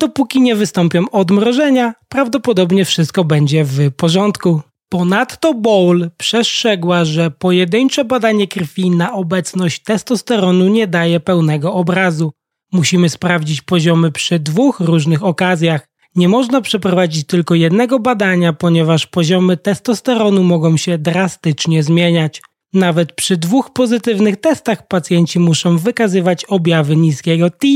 dopóki 0.00 0.40
nie 0.40 0.56
wystąpią 0.56 1.10
odmrożenia, 1.10 1.94
prawdopodobnie 2.08 2.84
wszystko 2.84 3.24
będzie 3.24 3.64
w 3.64 3.90
porządku. 3.90 4.60
Ponadto 4.88 5.54
Bowl 5.54 6.10
przestrzegła, 6.16 7.04
że 7.04 7.30
pojedyncze 7.30 8.04
badanie 8.04 8.48
krwi 8.48 8.90
na 8.90 9.12
obecność 9.12 9.82
testosteronu 9.82 10.68
nie 10.68 10.86
daje 10.86 11.20
pełnego 11.20 11.74
obrazu. 11.74 12.32
Musimy 12.72 13.08
sprawdzić 13.08 13.62
poziomy 13.62 14.12
przy 14.12 14.38
dwóch 14.38 14.80
różnych 14.80 15.24
okazjach. 15.24 15.88
Nie 16.16 16.28
można 16.28 16.60
przeprowadzić 16.60 17.26
tylko 17.26 17.54
jednego 17.54 17.98
badania, 17.98 18.52
ponieważ 18.52 19.06
poziomy 19.06 19.56
testosteronu 19.56 20.42
mogą 20.42 20.76
się 20.76 20.98
drastycznie 20.98 21.82
zmieniać. 21.82 22.42
Nawet 22.72 23.12
przy 23.12 23.36
dwóch 23.36 23.72
pozytywnych 23.72 24.36
testach 24.36 24.88
pacjenci 24.88 25.38
muszą 25.38 25.78
wykazywać 25.78 26.44
objawy 26.44 26.96
niskiego 26.96 27.50
T, 27.50 27.66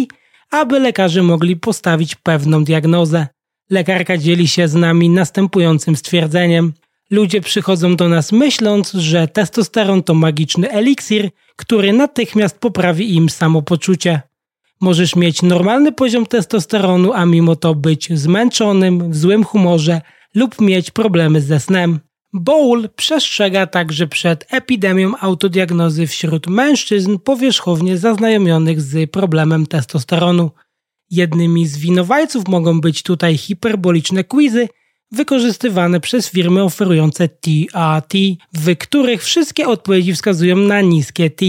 aby 0.51 0.81
lekarze 0.81 1.23
mogli 1.23 1.57
postawić 1.57 2.15
pewną 2.15 2.65
diagnozę. 2.65 3.27
Lekarka 3.71 4.19
dzieli 4.19 4.49
się 4.49 4.69
z 4.69 4.75
nami 4.75 5.11
następującym 5.11 5.97
stwierdzeniem. 5.97 6.73
Ludzie 7.11 7.41
przychodzą 7.41 7.97
do 7.97 8.09
nas 8.09 8.33
myśląc, 8.33 8.93
że 8.93 9.29
testosteron 9.29 10.03
to 10.03 10.15
magiczny 10.15 10.71
eliksir, 10.71 11.31
który 11.57 11.93
natychmiast 11.93 12.59
poprawi 12.59 13.15
im 13.15 13.29
samopoczucie. 13.29 14.30
Możesz 14.81 15.17
mieć 15.17 15.43
normalny 15.43 15.93
poziom 15.93 16.27
testosteronu, 16.27 17.13
a 17.13 17.27
mimo 17.27 17.57
to 17.57 17.75
być 17.75 18.09
zmęczonym, 18.19 19.11
w 19.11 19.17
złym 19.17 19.45
humorze 19.45 20.01
lub 20.35 20.61
mieć 20.61 20.91
problemy 20.91 21.41
ze 21.41 21.61
snem. 21.61 22.01
Bowl 22.33 22.89
przestrzega 22.97 23.67
także 23.67 24.07
przed 24.07 24.47
epidemią 24.51 25.13
autodiagnozy 25.21 26.07
wśród 26.07 26.47
mężczyzn 26.47 27.19
powierzchownie 27.19 27.99
zaznajomionych 27.99 28.81
z 28.81 29.11
problemem 29.11 29.67
testosteronu. 29.67 30.51
Jednymi 31.11 31.67
z 31.67 31.79
winowajców 31.79 32.49
mogą 32.49 32.81
być 32.81 33.03
tutaj 33.03 33.37
hiperboliczne 33.37 34.25
quizy 34.25 34.69
wykorzystywane 35.13 36.01
przez 36.01 36.31
firmy 36.31 36.63
oferujące 36.63 37.29
TRT, 37.29 38.15
w 38.55 38.77
których 38.77 39.25
wszystkie 39.25 39.69
odpowiedzi 39.69 40.13
wskazują 40.13 40.57
na 40.57 40.81
niskie 40.81 41.31
T. 41.31 41.45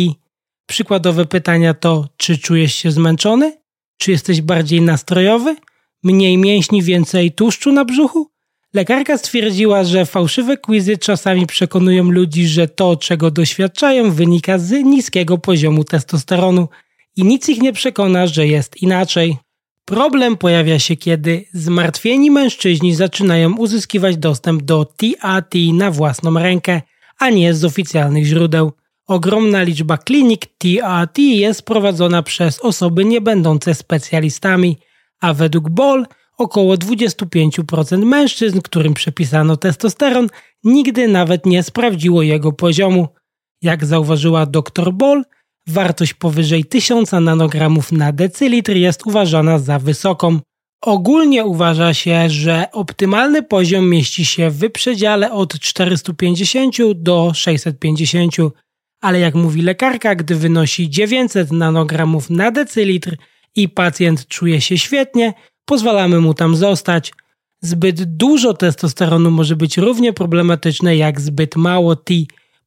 Przykładowe 0.72 1.26
pytania 1.26 1.74
to: 1.74 2.08
czy 2.18 2.38
czujesz 2.38 2.76
się 2.76 2.92
zmęczony? 2.92 3.58
Czy 3.98 4.12
jesteś 4.12 4.42
bardziej 4.42 4.82
nastrojowy? 4.82 5.56
Mniej 6.04 6.38
mięśni, 6.38 6.84
więcej 6.84 7.32
tłuszczu 7.32 7.72
na 7.72 7.86
brzuchu? 7.86 8.28
Lekarka 8.74 9.18
stwierdziła, 9.18 9.84
że 9.84 10.06
fałszywe 10.06 10.58
quizy 10.58 10.98
czasami 10.98 11.48
przekonują 11.48 12.04
ludzi, 12.04 12.48
że 12.48 12.68
to, 12.68 12.96
czego 12.96 13.32
doświadczają, 13.32 14.12
wynika 14.12 14.60
z 14.60 14.72
niskiego 14.72 15.38
poziomu 15.38 15.84
testosteronu 15.84 16.68
i 17.16 17.24
nic 17.24 17.50
ich 17.50 17.62
nie 17.62 17.74
przekona, 17.74 18.28
że 18.28 18.48
jest 18.48 18.82
inaczej. 18.82 19.38
Problem 19.86 20.38
pojawia 20.38 20.80
się, 20.80 20.96
kiedy 20.96 21.46
zmartwieni 21.54 22.32
mężczyźni 22.32 22.96
zaczynają 22.96 23.58
uzyskiwać 23.58 24.18
dostęp 24.18 24.64
do 24.64 24.86
TAT 24.86 25.54
na 25.74 25.92
własną 25.92 26.34
rękę, 26.34 26.82
a 27.20 27.30
nie 27.30 27.54
z 27.54 27.66
oficjalnych 27.66 28.26
źródeł. 28.26 28.72
Ogromna 29.08 29.64
liczba 29.64 29.98
klinik 29.98 30.46
TRT 30.46 31.18
jest 31.18 31.62
prowadzona 31.62 32.24
przez 32.24 32.60
osoby 32.60 33.06
niebędące 33.06 33.76
specjalistami, 33.76 34.78
a 35.22 35.34
według 35.34 35.70
Ball 35.70 36.06
około 36.38 36.76
25% 36.76 38.06
mężczyzn, 38.06 38.62
którym 38.62 38.94
przepisano 38.94 39.58
testosteron, 39.58 40.28
nigdy 40.64 41.08
nawet 41.08 41.46
nie 41.46 41.64
sprawdziło 41.64 42.22
jego 42.22 42.52
poziomu. 42.52 43.08
Jak 43.62 43.86
zauważyła 43.86 44.46
dr 44.46 44.94
Ball, 44.94 45.24
wartość 45.68 46.14
powyżej 46.14 46.66
1000 46.66 47.12
nanogramów 47.12 47.92
na 47.92 48.12
decylitr 48.12 48.76
jest 48.76 49.08
uważana 49.08 49.60
za 49.60 49.80
wysoką. 49.80 50.40
Ogólnie 50.82 51.46
uważa 51.46 51.94
się, 51.94 52.30
że 52.30 52.72
optymalny 52.72 53.44
poziom 53.44 53.90
mieści 53.90 54.26
się 54.26 54.50
w 54.50 54.70
przedziale 54.70 55.32
od 55.32 55.60
450 55.60 56.76
do 56.96 57.32
650 57.34 58.36
ale 59.02 59.20
jak 59.20 59.36
mówi 59.36 59.62
lekarka, 59.62 60.16
gdy 60.16 60.36
wynosi 60.36 60.90
900 60.90 61.52
nanogramów 61.52 62.30
na 62.30 62.52
decylitr 62.52 63.16
i 63.56 63.70
pacjent 63.70 64.28
czuje 64.28 64.62
się 64.62 64.78
świetnie, 64.78 65.34
pozwalamy 65.66 66.20
mu 66.22 66.34
tam 66.34 66.56
zostać. 66.56 67.14
Zbyt 67.62 68.04
dużo 68.04 68.54
testosteronu 68.54 69.32
może 69.32 69.56
być 69.56 69.78
równie 69.78 70.14
problematyczne 70.14 70.96
jak 70.98 71.22
zbyt 71.22 71.56
mało 71.56 71.96
T, 71.96 72.14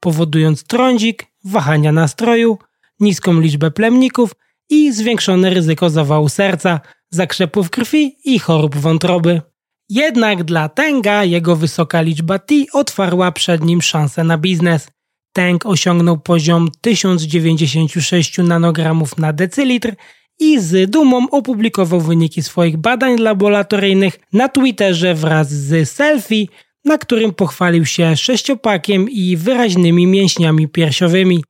powodując 0.01 0.65
trądzik, 0.65 1.27
wahania 1.45 1.93
nastroju, 1.93 2.59
niską 3.01 3.41
liczbę 3.41 3.71
plemników 3.71 4.35
i 4.71 4.93
zwiększone 4.93 5.51
ryzyko 5.51 5.91
zawału 5.91 6.29
serca, 6.29 6.81
zakrzepów 7.11 7.71
krwi 7.71 8.17
i 8.25 8.39
chorób 8.39 8.77
wątroby. 8.77 9.43
Jednak 9.89 10.45
dla 10.45 10.69
Tenga 10.69 11.25
jego 11.25 11.57
wysoka 11.57 12.03
liczba 12.03 12.39
T 12.39 12.55
otwarła 12.73 13.33
przed 13.33 13.65
nim 13.65 13.83
szansę 13.83 14.25
na 14.25 14.39
biznes. 14.39 14.89
Tank 15.35 15.67
osiągnął 15.67 16.19
poziom 16.19 16.71
1096 16.81 18.39
nanogramów 18.39 19.19
na 19.19 19.33
decylitr 19.33 19.95
i 20.41 20.61
z 20.61 20.91
dumą 20.91 21.31
opublikował 21.31 22.01
wyniki 22.01 22.43
swoich 22.43 22.77
badań 22.77 23.19
laboratoryjnych 23.19 24.19
na 24.33 24.49
Twitterze 24.49 25.15
wraz 25.15 25.51
z 25.51 25.91
selfie, 25.91 26.47
na 26.85 26.99
którym 26.99 27.35
pochwalił 27.35 27.87
się 27.87 28.17
sześciopakiem 28.17 29.11
i 29.11 29.37
wyraźnymi 29.37 30.07
mięśniami 30.07 30.69
piersiowymi, 30.69 31.45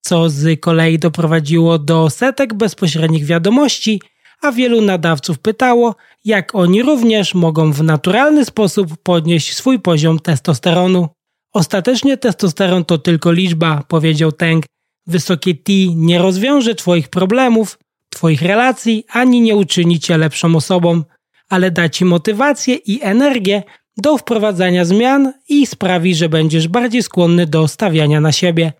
co 0.00 0.30
z 0.30 0.60
kolei 0.60 0.98
doprowadziło 0.98 1.78
do 1.78 2.10
setek 2.10 2.54
bezpośrednich 2.54 3.24
wiadomości, 3.24 4.00
a 4.42 4.52
wielu 4.52 4.80
nadawców 4.80 5.38
pytało, 5.38 5.94
jak 6.24 6.54
oni 6.54 6.82
również 6.82 7.34
mogą 7.34 7.72
w 7.72 7.82
naturalny 7.82 8.44
sposób 8.44 8.96
podnieść 9.02 9.54
swój 9.54 9.80
poziom 9.80 10.18
testosteronu. 10.18 11.08
Ostatecznie 11.52 12.16
testosteron 12.16 12.84
to 12.84 12.98
tylko 12.98 13.32
liczba, 13.32 13.82
powiedział 13.88 14.32
Teng. 14.32 14.64
Wysokie 15.06 15.54
T 15.54 15.72
nie 15.94 16.18
rozwiąże 16.18 16.74
Twoich 16.74 17.08
problemów, 17.08 17.78
Twoich 18.10 18.42
relacji, 18.42 19.04
ani 19.08 19.40
nie 19.40 19.56
uczyni 19.56 20.00
Cię 20.00 20.18
lepszą 20.18 20.56
osobą, 20.56 21.02
ale 21.48 21.70
da 21.70 21.88
Ci 21.88 22.04
motywację 22.04 22.74
i 22.74 23.02
energię 23.02 23.62
do 23.96 24.18
wprowadzania 24.18 24.84
zmian 24.84 25.32
i 25.48 25.66
sprawi, 25.66 26.14
że 26.14 26.28
będziesz 26.28 26.68
bardziej 26.68 27.02
skłonny 27.02 27.46
do 27.46 27.68
stawiania 27.68 28.20
na 28.20 28.32
siebie. 28.32 28.72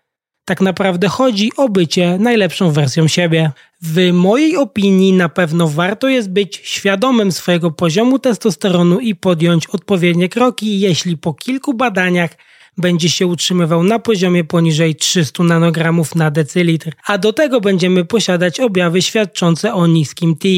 Tak 0.45 0.61
naprawdę 0.61 1.09
chodzi 1.09 1.53
o 1.57 1.69
bycie 1.69 2.19
najlepszą 2.19 2.71
wersją 2.71 3.09
siebie. 3.09 3.51
W 3.83 4.13
mojej 4.13 4.57
opinii 4.57 5.13
na 5.13 5.29
pewno 5.29 5.69
warto 5.69 6.09
jest 6.09 6.31
być 6.31 6.61
świadomym 6.65 7.33
swojego 7.33 7.71
poziomu 7.71 8.19
testosteronu 8.19 9.01
i 9.01 9.15
podjąć 9.15 9.67
odpowiednie 9.67 10.29
kroki, 10.29 10.81
jeśli 10.81 11.17
po 11.17 11.35
kilku 11.35 11.75
badaniach 11.75 12.37
będzie 12.79 13.09
się 13.09 13.27
utrzymywał 13.27 13.83
na 13.83 13.99
poziomie 13.99 14.45
poniżej 14.45 14.97
300 14.97 15.45
nanogramów 15.45 16.15
na 16.15 16.31
decylitr, 16.31 16.93
a 17.07 17.19
do 17.19 17.33
tego 17.33 17.61
będziemy 17.61 18.05
posiadać 18.05 18.61
objawy 18.61 19.03
świadczące 19.03 19.75
o 19.75 19.87
niskim 19.87 20.37
T. 20.37 20.49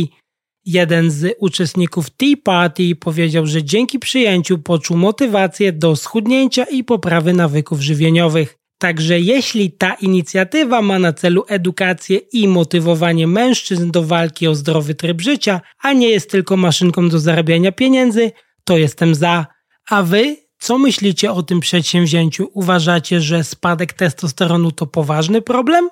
Jeden 0.66 1.10
z 1.10 1.36
uczestników 1.38 2.10
Tea 2.10 2.36
Party 2.44 2.96
powiedział, 2.96 3.46
że 3.46 3.64
dzięki 3.64 3.98
przyjęciu 3.98 4.58
poczuł 4.58 4.96
motywację 4.96 5.72
do 5.72 5.96
schudnięcia 5.96 6.64
i 6.64 6.84
poprawy 6.84 7.32
nawyków 7.32 7.80
żywieniowych. 7.80 8.56
Także 8.78 9.20
jeśli 9.20 9.72
ta 9.72 9.94
inicjatywa 9.94 10.82
ma 10.82 10.98
na 10.98 11.12
celu 11.12 11.44
edukację 11.48 12.16
i 12.32 12.48
motywowanie 12.48 13.26
mężczyzn 13.26 13.90
do 13.90 14.02
walki 14.02 14.46
o 14.46 14.54
zdrowy 14.54 14.94
tryb 14.94 15.20
życia, 15.20 15.60
a 15.82 15.92
nie 15.92 16.08
jest 16.08 16.30
tylko 16.30 16.56
maszynką 16.56 17.08
do 17.08 17.18
zarabiania 17.18 17.72
pieniędzy, 17.72 18.32
to 18.64 18.76
jestem 18.76 19.14
za. 19.14 19.46
A 19.90 20.02
wy 20.02 20.36
co 20.58 20.78
myślicie 20.78 21.32
o 21.32 21.42
tym 21.42 21.60
przedsięwzięciu? 21.60 22.50
Uważacie, 22.54 23.20
że 23.20 23.44
spadek 23.44 23.92
testosteronu 23.92 24.72
to 24.72 24.86
poważny 24.86 25.42
problem? 25.42 25.88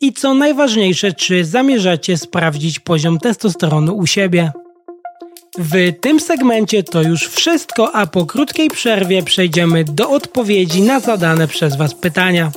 I 0.00 0.12
co 0.12 0.34
najważniejsze, 0.34 1.12
czy 1.12 1.44
zamierzacie 1.44 2.18
sprawdzić 2.18 2.78
poziom 2.78 3.18
testosteronu 3.18 3.96
u 3.96 4.06
siebie? 4.06 4.52
W 5.58 5.92
tym 6.00 6.20
segmencie 6.20 6.82
to 6.82 7.02
już 7.02 7.28
wszystko, 7.28 7.94
a 7.94 8.06
po 8.06 8.26
krótkiej 8.26 8.68
przerwie 8.68 9.22
przejdziemy 9.22 9.84
do 9.84 10.10
odpowiedzi 10.10 10.82
na 10.82 11.00
zadane 11.00 11.48
przez 11.48 11.76
Was 11.76 11.94
pytania. 11.94 12.52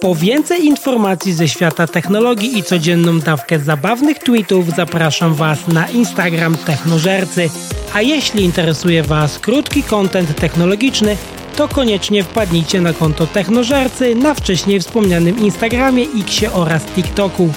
Po 0.00 0.14
więcej 0.14 0.64
informacji 0.64 1.32
ze 1.32 1.48
świata 1.48 1.86
technologii 1.86 2.58
i 2.58 2.62
codzienną 2.62 3.20
dawkę 3.20 3.58
zabawnych 3.58 4.18
tweetów 4.18 4.70
zapraszam 4.76 5.34
Was 5.34 5.68
na 5.68 5.88
Instagram 5.88 6.56
Technożercy. 6.56 7.50
A 7.94 8.02
jeśli 8.02 8.44
interesuje 8.44 9.02
Was 9.02 9.38
krótki 9.38 9.82
kontent 9.82 10.36
technologiczny, 10.36 11.16
to 11.56 11.68
koniecznie 11.68 12.24
wpadnijcie 12.24 12.80
na 12.80 12.92
konto 12.92 13.26
Technożercy 13.26 14.14
na 14.14 14.34
wcześniej 14.34 14.80
wspomnianym 14.80 15.38
Instagramie, 15.38 16.06
Xie 16.20 16.52
oraz 16.52 16.84
TikToku. 16.84 17.52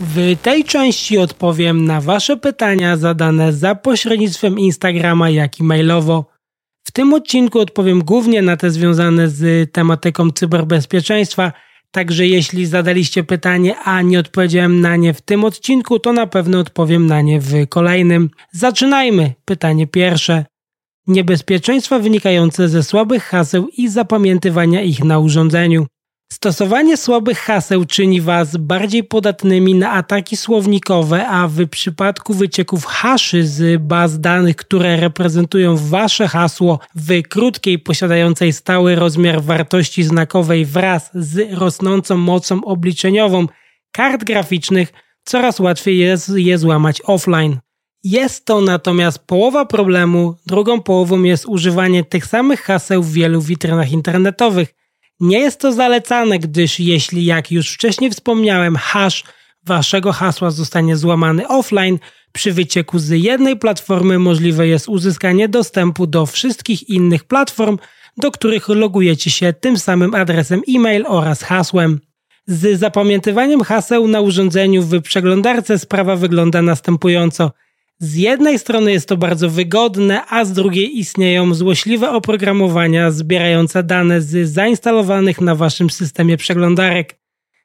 W 0.00 0.36
tej 0.42 0.64
części 0.64 1.18
odpowiem 1.18 1.84
na 1.84 2.00
Wasze 2.00 2.36
pytania 2.36 2.96
zadane 2.96 3.52
za 3.52 3.74
pośrednictwem 3.74 4.58
Instagrama, 4.58 5.30
jak 5.30 5.60
i 5.60 5.62
mailowo. 5.62 6.35
Tym 6.96 7.14
odcinku 7.14 7.60
odpowiem 7.60 8.04
głównie 8.04 8.42
na 8.42 8.56
te 8.56 8.70
związane 8.70 9.28
z 9.28 9.72
tematyką 9.72 10.30
cyberbezpieczeństwa, 10.30 11.52
także 11.90 12.26
jeśli 12.26 12.66
zadaliście 12.66 13.24
pytanie, 13.24 13.78
a 13.78 14.02
nie 14.02 14.18
odpowiedziałem 14.18 14.80
na 14.80 14.96
nie 14.96 15.14
w 15.14 15.20
tym 15.20 15.44
odcinku, 15.44 15.98
to 15.98 16.12
na 16.12 16.26
pewno 16.26 16.58
odpowiem 16.58 17.06
na 17.06 17.20
nie 17.20 17.40
w 17.40 17.68
kolejnym. 17.68 18.30
Zaczynajmy. 18.52 19.32
Pytanie 19.44 19.86
pierwsze. 19.86 20.44
Niebezpieczeństwa 21.06 21.98
wynikające 21.98 22.68
ze 22.68 22.82
słabych 22.82 23.24
haseł 23.24 23.68
i 23.76 23.88
zapamiętywania 23.88 24.82
ich 24.82 25.04
na 25.04 25.18
urządzeniu. 25.18 25.86
Stosowanie 26.32 26.96
słabych 26.96 27.38
haseł 27.38 27.84
czyni 27.84 28.20
Was 28.20 28.56
bardziej 28.56 29.04
podatnymi 29.04 29.74
na 29.74 29.92
ataki 29.92 30.36
słownikowe, 30.36 31.28
a 31.28 31.48
w 31.48 31.68
przypadku 31.68 32.34
wycieków 32.34 32.84
haszy 32.84 33.46
z 33.46 33.82
baz 33.82 34.20
danych, 34.20 34.56
które 34.56 34.96
reprezentują 34.96 35.76
Wasze 35.76 36.28
hasło 36.28 36.80
w 36.94 37.22
krótkiej, 37.28 37.78
posiadającej 37.78 38.52
stały 38.52 38.94
rozmiar 38.94 39.42
wartości 39.42 40.02
znakowej 40.02 40.64
wraz 40.64 41.10
z 41.14 41.52
rosnącą 41.52 42.16
mocą 42.16 42.64
obliczeniową 42.64 43.46
kart 43.92 44.24
graficznych, 44.24 44.92
coraz 45.24 45.60
łatwiej 45.60 45.98
jest 45.98 46.28
je 46.28 46.58
złamać 46.58 47.02
offline. 47.04 47.58
Jest 48.04 48.44
to 48.44 48.60
natomiast 48.60 49.18
połowa 49.18 49.66
problemu, 49.66 50.36
drugą 50.46 50.82
połową 50.82 51.22
jest 51.22 51.46
używanie 51.46 52.04
tych 52.04 52.26
samych 52.26 52.60
haseł 52.60 53.02
w 53.02 53.12
wielu 53.12 53.40
witrynach 53.40 53.92
internetowych– 53.92 54.74
nie 55.20 55.38
jest 55.38 55.60
to 55.60 55.72
zalecane, 55.72 56.38
gdyż 56.38 56.80
jeśli, 56.80 57.24
jak 57.24 57.52
już 57.52 57.70
wcześniej 57.70 58.10
wspomniałem, 58.10 58.76
hash 58.76 59.24
waszego 59.66 60.12
hasła 60.12 60.50
zostanie 60.50 60.96
złamany 60.96 61.48
offline, 61.48 61.98
przy 62.32 62.52
wycieku 62.52 62.98
z 62.98 63.08
jednej 63.08 63.56
platformy 63.56 64.18
możliwe 64.18 64.68
jest 64.68 64.88
uzyskanie 64.88 65.48
dostępu 65.48 66.06
do 66.06 66.26
wszystkich 66.26 66.88
innych 66.88 67.24
platform, 67.24 67.78
do 68.16 68.30
których 68.30 68.68
logujecie 68.68 69.30
się 69.30 69.52
tym 69.52 69.78
samym 69.78 70.14
adresem 70.14 70.62
e-mail 70.68 71.04
oraz 71.06 71.42
hasłem. 71.42 72.00
Z 72.46 72.80
zapamiętywaniem 72.80 73.60
haseł 73.60 74.08
na 74.08 74.20
urządzeniu 74.20 74.82
w 74.82 75.02
przeglądarce 75.02 75.78
sprawa 75.78 76.16
wygląda 76.16 76.62
następująco– 76.62 77.50
z 77.98 78.14
jednej 78.14 78.58
strony 78.58 78.92
jest 78.92 79.08
to 79.08 79.16
bardzo 79.16 79.50
wygodne, 79.50 80.26
a 80.28 80.44
z 80.44 80.52
drugiej 80.52 80.98
istnieją 80.98 81.54
złośliwe 81.54 82.10
oprogramowania 82.10 83.10
zbierające 83.10 83.82
dane 83.82 84.20
z 84.20 84.48
zainstalowanych 84.50 85.40
na 85.40 85.54
waszym 85.54 85.90
systemie 85.90 86.36
przeglądarek, 86.36 87.18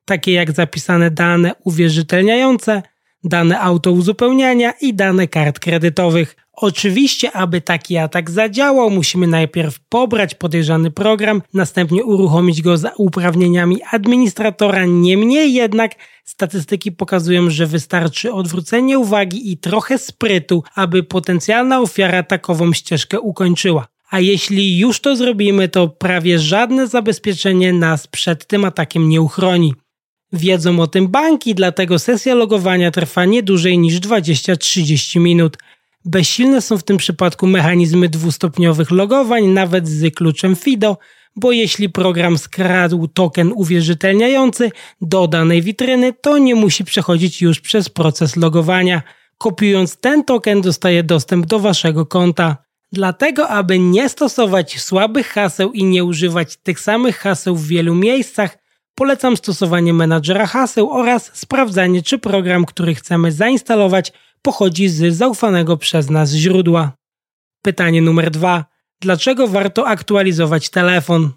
takie 0.05 0.33
jak 0.33 0.51
zapisane 0.51 1.11
dane 1.11 1.55
uwierzytelniające, 1.63 2.81
dane 3.23 3.59
autouzupełniania 3.59 4.73
i 4.81 4.93
dane 4.93 5.27
kart 5.27 5.59
kredytowych. 5.59 6.35
Oczywiście, 6.61 7.31
aby 7.31 7.61
taki 7.61 7.97
atak 7.97 8.31
zadziałał, 8.31 8.89
musimy 8.89 9.27
najpierw 9.27 9.79
pobrać 9.79 10.35
podejrzany 10.35 10.91
program, 10.91 11.41
następnie 11.53 12.03
uruchomić 12.03 12.61
go 12.61 12.77
za 12.77 12.91
uprawnieniami 12.97 13.77
administratora. 13.91 14.85
Niemniej 14.85 15.53
jednak 15.53 15.91
statystyki 16.23 16.91
pokazują, 16.91 17.49
że 17.49 17.65
wystarczy 17.65 18.33
odwrócenie 18.33 18.99
uwagi 18.99 19.51
i 19.51 19.57
trochę 19.57 19.97
sprytu, 19.97 20.63
aby 20.75 21.03
potencjalna 21.03 21.81
ofiara 21.81 22.23
takową 22.23 22.73
ścieżkę 22.73 23.19
ukończyła. 23.19 23.87
A 24.09 24.19
jeśli 24.19 24.79
już 24.79 24.99
to 24.99 25.15
zrobimy, 25.15 25.69
to 25.69 25.87
prawie 25.87 26.39
żadne 26.39 26.87
zabezpieczenie 26.87 27.73
nas 27.73 28.07
przed 28.07 28.47
tym 28.47 28.65
atakiem 28.65 29.09
nie 29.09 29.21
uchroni. 29.21 29.73
Wiedzą 30.33 30.79
o 30.79 30.87
tym 30.87 31.07
banki, 31.07 31.55
dlatego 31.55 31.99
sesja 31.99 32.35
logowania 32.35 32.91
trwa 32.91 33.25
nie 33.25 33.43
dłużej 33.43 33.77
niż 33.77 33.99
20-30 33.99 35.19
minut. 35.19 35.57
Bezsilne 36.05 36.61
są 36.61 36.77
w 36.77 36.83
tym 36.83 36.97
przypadku 36.97 37.47
mechanizmy 37.47 38.09
dwustopniowych 38.09 38.91
logowań, 38.91 39.45
nawet 39.45 39.87
z 39.87 40.15
kluczem 40.15 40.55
FIDO, 40.55 40.97
bo 41.35 41.51
jeśli 41.51 41.89
program 41.89 42.37
skradł 42.37 43.07
token 43.07 43.51
uwierzytelniający 43.55 44.71
do 45.01 45.27
danej 45.27 45.61
witryny, 45.61 46.13
to 46.13 46.37
nie 46.37 46.55
musi 46.55 46.83
przechodzić 46.85 47.41
już 47.41 47.59
przez 47.59 47.89
proces 47.89 48.35
logowania. 48.35 49.01
Kopiując 49.37 49.97
ten 49.97 50.23
token 50.23 50.61
dostaje 50.61 51.03
dostęp 51.03 51.45
do 51.45 51.59
waszego 51.59 52.05
konta. 52.05 52.57
Dlatego, 52.91 53.49
aby 53.49 53.79
nie 53.79 54.09
stosować 54.09 54.81
słabych 54.81 55.27
haseł 55.27 55.71
i 55.71 55.83
nie 55.83 56.03
używać 56.03 56.57
tych 56.57 56.79
samych 56.79 57.17
haseł 57.17 57.55
w 57.55 57.67
wielu 57.67 57.95
miejscach, 57.95 58.57
polecam 58.95 59.37
stosowanie 59.37 59.93
menadżera 59.93 60.45
haseł 60.45 60.91
oraz 60.91 61.31
sprawdzanie, 61.33 62.01
czy 62.01 62.17
program, 62.17 62.65
który 62.65 62.95
chcemy 62.95 63.31
zainstalować, 63.31 64.13
pochodzi 64.41 64.89
z 64.89 65.15
zaufanego 65.15 65.77
przez 65.77 66.09
nas 66.09 66.31
źródła. 66.31 66.91
Pytanie 67.61 68.01
numer 68.01 68.31
dwa. 68.31 68.65
Dlaczego 69.01 69.47
warto 69.47 69.87
aktualizować 69.87 70.69
telefon? 70.69 71.31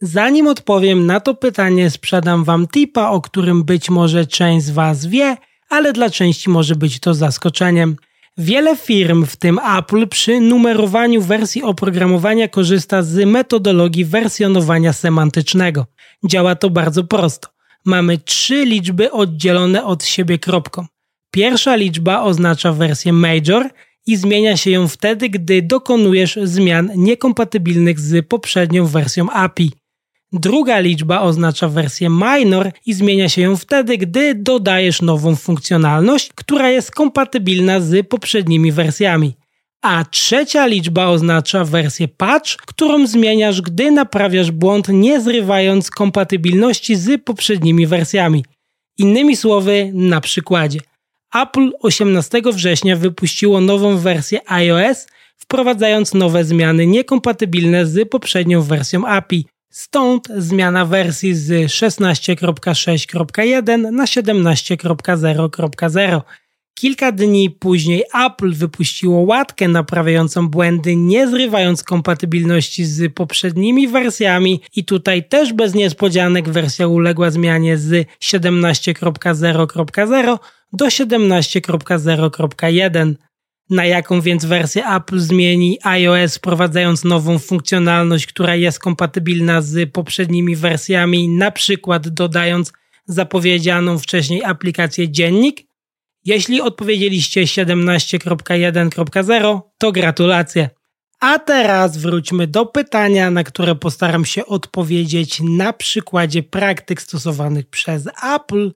Zanim 0.00 0.46
odpowiem 0.46 1.06
na 1.06 1.20
to 1.20 1.34
pytanie, 1.34 1.90
sprzedam 1.90 2.44
Wam 2.44 2.68
tipa, 2.68 3.08
o 3.08 3.20
którym 3.20 3.64
być 3.64 3.90
może 3.90 4.26
część 4.26 4.66
z 4.66 4.70
Was 4.70 5.06
wie, 5.06 5.36
ale 5.68 5.92
dla 5.92 6.10
części 6.10 6.50
może 6.50 6.76
być 6.76 7.00
to 7.00 7.14
zaskoczeniem. 7.14 7.96
Wiele 8.38 8.76
firm, 8.76 9.26
w 9.26 9.36
tym 9.36 9.58
Apple, 9.78 10.08
przy 10.08 10.40
numerowaniu 10.40 11.22
wersji 11.22 11.62
oprogramowania 11.62 12.48
korzysta 12.48 13.02
z 13.02 13.26
metodologii 13.26 14.04
wersjonowania 14.04 14.92
semantycznego. 14.92 15.86
Działa 16.24 16.54
to 16.54 16.70
bardzo 16.70 17.04
prosto. 17.04 17.48
Mamy 17.84 18.18
trzy 18.18 18.64
liczby 18.64 19.12
oddzielone 19.12 19.84
od 19.84 20.04
siebie 20.04 20.38
kropką. 20.38 20.86
Pierwsza 21.30 21.76
liczba 21.76 22.22
oznacza 22.22 22.72
wersję 22.72 23.12
major 23.12 23.70
i 24.06 24.16
zmienia 24.16 24.56
się 24.56 24.70
ją 24.70 24.88
wtedy, 24.88 25.28
gdy 25.28 25.62
dokonujesz 25.62 26.38
zmian 26.42 26.90
niekompatybilnych 26.96 28.00
z 28.00 28.26
poprzednią 28.28 28.86
wersją 28.86 29.30
API. 29.30 29.72
Druga 30.32 30.78
liczba 30.78 31.20
oznacza 31.20 31.68
wersję 31.68 32.08
minor 32.10 32.72
i 32.86 32.94
zmienia 32.94 33.28
się 33.28 33.42
ją 33.42 33.56
wtedy, 33.56 33.98
gdy 33.98 34.34
dodajesz 34.34 35.02
nową 35.02 35.36
funkcjonalność, 35.36 36.30
która 36.34 36.70
jest 36.70 36.90
kompatybilna 36.90 37.80
z 37.80 38.08
poprzednimi 38.08 38.72
wersjami. 38.72 39.34
A 39.82 40.04
trzecia 40.04 40.66
liczba 40.66 41.06
oznacza 41.06 41.64
wersję 41.64 42.08
patch, 42.08 42.56
którą 42.56 43.06
zmieniasz, 43.06 43.62
gdy 43.62 43.90
naprawiasz 43.90 44.50
błąd, 44.50 44.88
nie 44.88 45.20
zrywając 45.20 45.90
kompatybilności 45.90 46.96
z 46.96 47.24
poprzednimi 47.24 47.86
wersjami. 47.86 48.44
Innymi 48.98 49.36
słowy, 49.36 49.90
na 49.94 50.20
przykładzie. 50.20 50.80
Apple 51.34 51.70
18 51.80 52.42
września 52.52 52.96
wypuściło 52.96 53.60
nową 53.60 53.98
wersję 53.98 54.50
iOS, 54.50 55.06
wprowadzając 55.36 56.14
nowe 56.14 56.44
zmiany 56.44 56.86
niekompatybilne 56.86 57.86
z 57.86 58.08
poprzednią 58.08 58.62
wersją 58.62 59.06
API. 59.06 59.46
Stąd 59.70 60.28
zmiana 60.36 60.86
wersji 60.86 61.34
z 61.34 61.50
16.6.1 61.50 63.92
na 63.92 64.04
17.0.0. 64.04 66.20
Kilka 66.74 67.12
dni 67.12 67.50
później 67.50 68.04
Apple 68.26 68.52
wypuściło 68.52 69.20
łatkę 69.20 69.68
naprawiającą 69.68 70.48
błędy, 70.48 70.96
nie 70.96 71.28
zrywając 71.28 71.82
kompatybilności 71.82 72.84
z 72.84 73.14
poprzednimi 73.14 73.88
wersjami 73.88 74.60
i 74.76 74.84
tutaj 74.84 75.28
też 75.28 75.52
bez 75.52 75.74
niespodzianek 75.74 76.48
wersja 76.48 76.88
uległa 76.88 77.30
zmianie 77.30 77.78
z 77.78 78.08
17.0.0 78.22 80.38
do 80.72 80.86
17.0.1. 80.86 83.14
Na 83.70 83.84
jaką 83.84 84.20
więc 84.20 84.44
wersję 84.44 84.86
Apple 84.86 85.18
zmieni 85.18 85.78
iOS, 85.82 86.36
wprowadzając 86.36 87.04
nową 87.04 87.38
funkcjonalność, 87.38 88.26
która 88.26 88.56
jest 88.56 88.78
kompatybilna 88.78 89.62
z 89.62 89.92
poprzednimi 89.92 90.56
wersjami, 90.56 91.28
na 91.28 91.50
przykład 91.50 92.08
dodając 92.08 92.72
zapowiedzianą 93.06 93.98
wcześniej 93.98 94.44
aplikację 94.44 95.08
Dziennik? 95.08 95.60
Jeśli 96.24 96.60
odpowiedzieliście 96.60 97.42
17.1.0, 97.42 99.60
to 99.78 99.92
gratulacje. 99.92 100.70
A 101.20 101.38
teraz 101.38 101.96
wróćmy 101.96 102.46
do 102.46 102.66
pytania, 102.66 103.30
na 103.30 103.44
które 103.44 103.74
postaram 103.74 104.24
się 104.24 104.46
odpowiedzieć 104.46 105.40
na 105.44 105.72
przykładzie 105.72 106.42
praktyk 106.42 107.02
stosowanych 107.02 107.66
przez 107.66 108.08
Apple, 108.34 108.70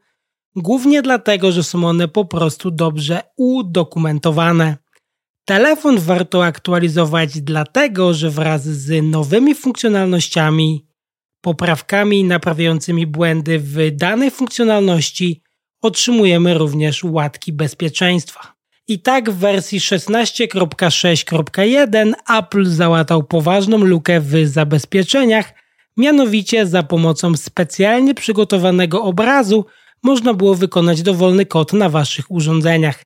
głównie 0.56 1.02
dlatego, 1.02 1.52
że 1.52 1.62
są 1.62 1.84
one 1.84 2.08
po 2.08 2.24
prostu 2.24 2.70
dobrze 2.70 3.20
udokumentowane. 3.36 4.76
Telefon 5.44 5.98
warto 5.98 6.44
aktualizować 6.44 7.40
dlatego, 7.40 8.14
że 8.14 8.30
wraz 8.30 8.62
z 8.62 9.04
nowymi 9.04 9.54
funkcjonalnościami, 9.54 10.86
poprawkami 11.40 12.24
naprawiającymi 12.24 13.06
błędy 13.06 13.58
w 13.58 13.96
danej 13.96 14.30
funkcjonalności 14.30 15.42
otrzymujemy 15.82 16.58
również 16.58 17.04
łatki 17.04 17.52
bezpieczeństwa. 17.52 18.54
I 18.88 18.98
tak 18.98 19.30
w 19.30 19.38
wersji 19.38 19.80
16.6.1 19.80 22.12
Apple 22.38 22.66
załatał 22.66 23.22
poważną 23.22 23.78
lukę 23.78 24.20
w 24.20 24.46
zabezpieczeniach, 24.46 25.52
mianowicie 25.96 26.66
za 26.66 26.82
pomocą 26.82 27.36
specjalnie 27.36 28.14
przygotowanego 28.14 29.02
obrazu 29.02 29.66
można 30.04 30.34
było 30.34 30.54
wykonać 30.54 31.02
dowolny 31.02 31.46
kod 31.46 31.72
na 31.72 31.88
waszych 31.88 32.30
urządzeniach. 32.30 33.02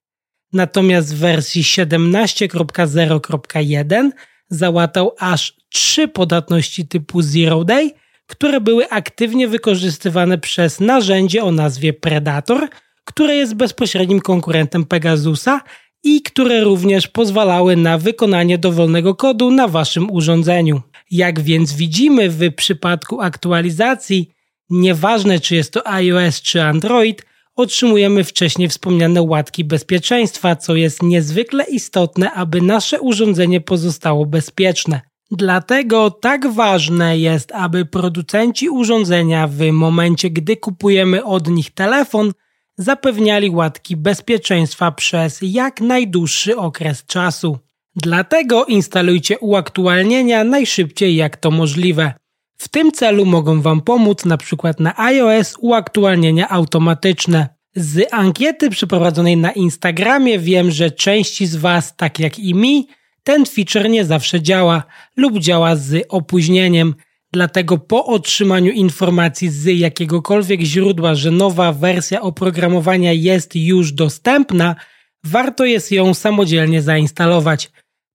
Natomiast 0.52 1.14
w 1.14 1.18
wersji 1.18 1.62
17.0.1 1.62 4.10
załatał 4.48 5.14
aż 5.18 5.56
trzy 5.68 6.08
podatności 6.08 6.88
typu 6.88 7.22
Zero 7.22 7.64
Day, 7.64 7.90
które 8.26 8.60
były 8.60 8.90
aktywnie 8.90 9.48
wykorzystywane 9.48 10.38
przez 10.38 10.80
narzędzie 10.80 11.44
o 11.44 11.52
nazwie 11.52 11.92
Predator, 11.92 12.68
które 13.04 13.36
jest 13.36 13.54
bezpośrednim 13.54 14.20
konkurentem 14.20 14.84
Pegasusa 14.84 15.60
i 16.04 16.22
które 16.22 16.60
również 16.60 17.08
pozwalały 17.08 17.76
na 17.76 17.98
wykonanie 17.98 18.58
dowolnego 18.58 19.14
kodu 19.14 19.50
na 19.50 19.68
waszym 19.68 20.10
urządzeniu. 20.10 20.82
Jak 21.10 21.40
więc 21.40 21.72
widzimy 21.72 22.30
w 22.30 22.54
przypadku 22.54 23.20
aktualizacji, 23.20 24.37
nieważne 24.70 25.40
czy 25.40 25.54
jest 25.54 25.72
to 25.72 25.86
iOS 25.86 26.42
czy 26.42 26.62
Android, 26.62 27.22
otrzymujemy 27.56 28.24
wcześniej 28.24 28.68
wspomniane 28.68 29.22
łatki 29.22 29.64
bezpieczeństwa, 29.64 30.56
co 30.56 30.76
jest 30.76 31.02
niezwykle 31.02 31.64
istotne, 31.64 32.32
aby 32.32 32.60
nasze 32.60 33.00
urządzenie 33.00 33.60
pozostało 33.60 34.26
bezpieczne. 34.26 35.00
Dlatego 35.30 36.10
tak 36.10 36.52
ważne 36.52 37.18
jest, 37.18 37.52
aby 37.52 37.86
producenci 37.86 38.68
urządzenia 38.68 39.48
w 39.48 39.70
momencie, 39.72 40.30
gdy 40.30 40.56
kupujemy 40.56 41.24
od 41.24 41.48
nich 41.48 41.70
telefon, 41.70 42.32
zapewniali 42.78 43.50
łatki 43.50 43.96
bezpieczeństwa 43.96 44.92
przez 44.92 45.38
jak 45.42 45.80
najdłuższy 45.80 46.56
okres 46.56 47.06
czasu. 47.06 47.58
Dlatego 47.96 48.64
instalujcie 48.64 49.38
uaktualnienia 49.38 50.44
najszybciej 50.44 51.16
jak 51.16 51.36
to 51.36 51.50
możliwe. 51.50 52.14
W 52.58 52.68
tym 52.68 52.92
celu 52.92 53.24
mogą 53.24 53.62
Wam 53.62 53.80
pomóc 53.80 54.26
np. 54.26 54.74
na 54.78 54.98
iOS 54.98 55.54
uaktualnienia 55.60 56.48
automatyczne. 56.48 57.48
Z 57.76 58.14
ankiety 58.14 58.70
przeprowadzonej 58.70 59.36
na 59.36 59.52
Instagramie 59.52 60.38
wiem, 60.38 60.70
że 60.70 60.90
części 60.90 61.46
z 61.46 61.56
Was, 61.56 61.96
tak 61.96 62.18
jak 62.18 62.38
i 62.38 62.54
mi, 62.54 62.88
ten 63.22 63.46
feature 63.46 63.90
nie 63.90 64.04
zawsze 64.04 64.42
działa 64.42 64.82
lub 65.16 65.38
działa 65.38 65.76
z 65.76 66.06
opóźnieniem. 66.08 66.94
Dlatego 67.32 67.78
po 67.78 68.06
otrzymaniu 68.06 68.72
informacji 68.72 69.48
z 69.48 69.64
jakiegokolwiek 69.64 70.60
źródła, 70.60 71.14
że 71.14 71.30
nowa 71.30 71.72
wersja 71.72 72.20
oprogramowania 72.20 73.12
jest 73.12 73.56
już 73.56 73.92
dostępna, 73.92 74.76
warto 75.24 75.64
jest 75.64 75.92
ją 75.92 76.14
samodzielnie 76.14 76.82
zainstalować. 76.82 77.70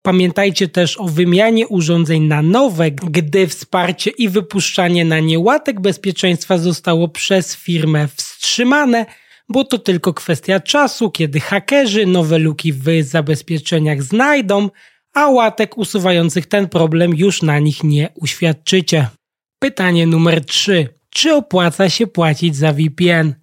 Pamiętajcie 0.05 0.67
też 0.67 0.99
o 0.99 1.07
wymianie 1.07 1.67
urządzeń 1.67 2.23
na 2.23 2.41
nowe, 2.41 2.91
gdy 2.91 3.47
wsparcie 3.47 4.11
i 4.11 4.29
wypuszczanie 4.29 5.05
na 5.05 5.19
nie 5.19 5.39
łatek 5.39 5.81
bezpieczeństwa 5.81 6.57
zostało 6.57 7.07
przez 7.07 7.55
firmę 7.55 8.07
wstrzymane, 8.07 9.05
bo 9.49 9.63
to 9.63 9.77
tylko 9.77 10.13
kwestia 10.13 10.59
czasu, 10.59 11.11
kiedy 11.11 11.39
hakerzy 11.39 12.05
nowe 12.05 12.39
luki 12.39 12.73
w 12.73 13.03
zabezpieczeniach 13.03 14.03
znajdą, 14.03 14.69
a 15.13 15.27
łatek 15.27 15.77
usuwających 15.77 16.45
ten 16.45 16.69
problem 16.69 17.13
już 17.15 17.41
na 17.41 17.59
nich 17.59 17.83
nie 17.83 18.09
uświadczycie. 18.15 19.07
Pytanie 19.59 20.07
numer 20.07 20.45
3. 20.45 20.87
Czy 21.09 21.35
opłaca 21.35 21.89
się 21.89 22.07
płacić 22.07 22.55
za 22.55 22.73
VPN? 22.73 23.42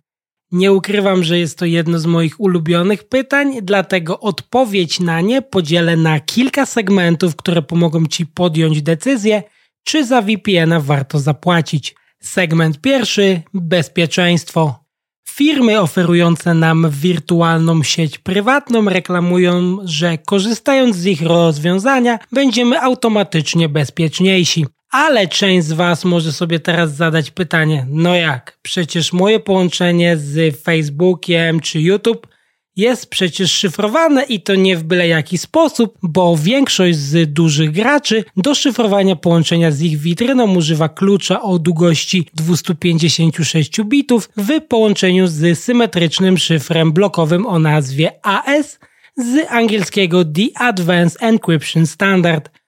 Nie 0.52 0.72
ukrywam, 0.72 1.24
że 1.24 1.38
jest 1.38 1.58
to 1.58 1.64
jedno 1.64 1.98
z 1.98 2.06
moich 2.06 2.40
ulubionych 2.40 3.08
pytań, 3.08 3.58
dlatego 3.62 4.20
odpowiedź 4.20 5.00
na 5.00 5.20
nie 5.20 5.42
podzielę 5.42 5.96
na 5.96 6.20
kilka 6.20 6.66
segmentów, 6.66 7.36
które 7.36 7.62
pomogą 7.62 8.06
Ci 8.06 8.26
podjąć 8.26 8.82
decyzję, 8.82 9.42
czy 9.84 10.04
za 10.06 10.22
VPN-a 10.22 10.80
warto 10.80 11.18
zapłacić. 11.18 11.94
Segment 12.22 12.80
pierwszy 12.80 13.42
bezpieczeństwo. 13.54 14.84
Firmy 15.28 15.80
oferujące 15.80 16.54
nam 16.54 16.90
wirtualną 16.90 17.82
sieć 17.82 18.18
prywatną 18.18 18.84
reklamują, 18.84 19.78
że 19.84 20.18
korzystając 20.18 20.96
z 20.96 21.06
ich 21.06 21.22
rozwiązania 21.22 22.18
będziemy 22.32 22.80
automatycznie 22.80 23.68
bezpieczniejsi. 23.68 24.66
Ale 24.90 25.28
część 25.28 25.66
z 25.66 25.72
Was 25.72 26.04
może 26.04 26.32
sobie 26.32 26.60
teraz 26.60 26.96
zadać 26.96 27.30
pytanie: 27.30 27.86
no 27.88 28.14
jak? 28.14 28.58
Przecież 28.62 29.12
moje 29.12 29.40
połączenie 29.40 30.16
z 30.16 30.62
Facebookiem 30.62 31.60
czy 31.60 31.80
YouTube 31.80 32.26
jest 32.76 33.10
przecież 33.10 33.52
szyfrowane 33.52 34.22
i 34.22 34.40
to 34.40 34.54
nie 34.54 34.76
w 34.76 34.84
byle 34.84 35.08
jaki 35.08 35.38
sposób, 35.38 35.98
bo 36.02 36.36
większość 36.36 36.98
z 36.98 37.32
dużych 37.32 37.70
graczy 37.70 38.24
do 38.36 38.54
szyfrowania 38.54 39.16
połączenia 39.16 39.70
z 39.70 39.82
ich 39.82 39.98
witryną 39.98 40.54
używa 40.56 40.88
klucza 40.88 41.42
o 41.42 41.58
długości 41.58 42.26
256 42.34 43.82
bitów 43.82 44.30
w 44.36 44.60
połączeniu 44.60 45.26
z 45.26 45.58
symetrycznym 45.58 46.38
szyfrem 46.38 46.92
blokowym 46.92 47.46
o 47.46 47.58
nazwie 47.58 48.12
AS 48.22 48.78
z 49.16 49.52
angielskiego 49.52 50.24
The 50.24 50.62
Advanced 50.62 51.22
Encryption 51.22 51.86
Standard. 51.86 52.59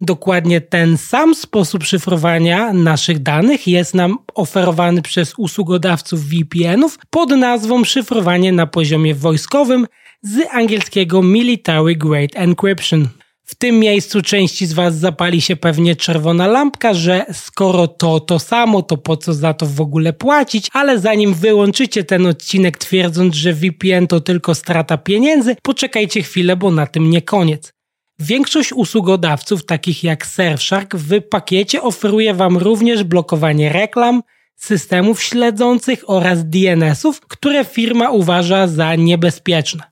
Dokładnie 0.00 0.60
ten 0.60 0.96
sam 0.96 1.34
sposób 1.34 1.84
szyfrowania 1.84 2.72
naszych 2.72 3.22
danych 3.22 3.66
jest 3.66 3.94
nam 3.94 4.18
oferowany 4.34 5.02
przez 5.02 5.34
usługodawców 5.38 6.20
VPN-ów 6.28 6.98
pod 7.10 7.30
nazwą 7.30 7.84
szyfrowanie 7.84 8.52
na 8.52 8.66
poziomie 8.66 9.14
wojskowym, 9.14 9.86
z 10.22 10.38
angielskiego 10.50 11.22
Military 11.22 11.96
Grade 11.96 12.34
Encryption. 12.34 13.08
W 13.44 13.54
tym 13.54 13.78
miejscu 13.78 14.22
części 14.22 14.66
z 14.66 14.72
Was 14.72 14.94
zapali 14.94 15.40
się 15.40 15.56
pewnie 15.56 15.96
czerwona 15.96 16.46
lampka, 16.46 16.94
że 16.94 17.26
skoro 17.32 17.88
to 17.88 18.20
to 18.20 18.38
samo, 18.38 18.82
to 18.82 18.96
po 18.96 19.16
co 19.16 19.34
za 19.34 19.54
to 19.54 19.66
w 19.66 19.80
ogóle 19.80 20.12
płacić, 20.12 20.68
ale 20.72 20.98
zanim 20.98 21.34
wyłączycie 21.34 22.04
ten 22.04 22.26
odcinek 22.26 22.78
twierdząc, 22.78 23.34
że 23.34 23.52
VPN 23.52 24.06
to 24.06 24.20
tylko 24.20 24.54
strata 24.54 24.98
pieniędzy, 24.98 25.56
poczekajcie 25.62 26.22
chwilę, 26.22 26.56
bo 26.56 26.70
na 26.70 26.86
tym 26.86 27.10
nie 27.10 27.22
koniec. 27.22 27.72
Większość 28.20 28.72
usługodawców, 28.72 29.66
takich 29.66 30.04
jak 30.04 30.26
Surfshark, 30.26 30.96
w 30.96 31.20
pakiecie 31.20 31.82
oferuje 31.82 32.34
Wam 32.34 32.56
również 32.56 33.04
blokowanie 33.04 33.72
reklam, 33.72 34.22
systemów 34.56 35.22
śledzących 35.22 36.10
oraz 36.10 36.44
DNS-ów, 36.44 37.20
które 37.20 37.64
firma 37.64 38.10
uważa 38.10 38.66
za 38.66 38.94
niebezpieczne. 38.94 39.82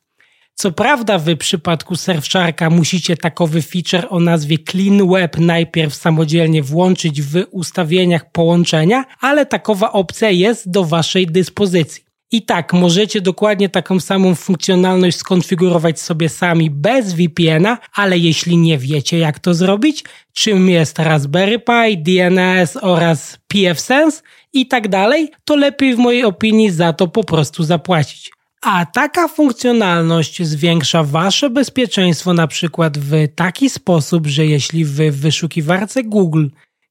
Co 0.54 0.72
prawda 0.72 1.18
w 1.18 1.36
przypadku 1.36 1.96
Surfsharka 1.96 2.70
musicie 2.70 3.16
takowy 3.16 3.62
feature 3.62 4.06
o 4.10 4.20
nazwie 4.20 4.56
Clean 4.70 5.08
Web 5.08 5.38
najpierw 5.38 5.94
samodzielnie 5.94 6.62
włączyć 6.62 7.22
w 7.22 7.44
ustawieniach 7.50 8.32
połączenia, 8.32 9.04
ale 9.20 9.46
takowa 9.46 9.92
opcja 9.92 10.30
jest 10.30 10.70
do 10.70 10.84
Waszej 10.84 11.26
dyspozycji. 11.26 12.08
I 12.32 12.42
tak, 12.42 12.72
możecie 12.72 13.20
dokładnie 13.20 13.68
taką 13.68 14.00
samą 14.00 14.34
funkcjonalność 14.34 15.16
skonfigurować 15.16 16.00
sobie 16.00 16.28
sami 16.28 16.70
bez 16.70 17.14
VPN-a, 17.14 17.78
ale 17.94 18.18
jeśli 18.18 18.56
nie 18.56 18.78
wiecie 18.78 19.18
jak 19.18 19.38
to 19.38 19.54
zrobić, 19.54 20.04
czym 20.32 20.68
jest 20.68 20.98
Raspberry 20.98 21.58
Pi, 21.58 21.98
DNS 21.98 22.76
oraz 22.80 23.38
pfSense 23.48 24.22
i 24.52 24.66
tak 24.66 24.88
dalej, 24.88 25.30
to 25.44 25.56
lepiej 25.56 25.94
w 25.94 25.98
mojej 25.98 26.24
opinii 26.24 26.70
za 26.70 26.92
to 26.92 27.08
po 27.08 27.24
prostu 27.24 27.64
zapłacić. 27.64 28.30
A 28.62 28.86
taka 28.86 29.28
funkcjonalność 29.28 30.42
zwiększa 30.42 31.02
Wasze 31.02 31.50
bezpieczeństwo 31.50 32.34
na 32.34 32.46
przykład 32.46 32.98
w 32.98 33.12
taki 33.34 33.70
sposób, 33.70 34.26
że 34.26 34.46
jeśli 34.46 34.84
Wy 34.84 35.10
w 35.10 35.20
wyszukiwarce 35.20 36.04
Google 36.04 36.46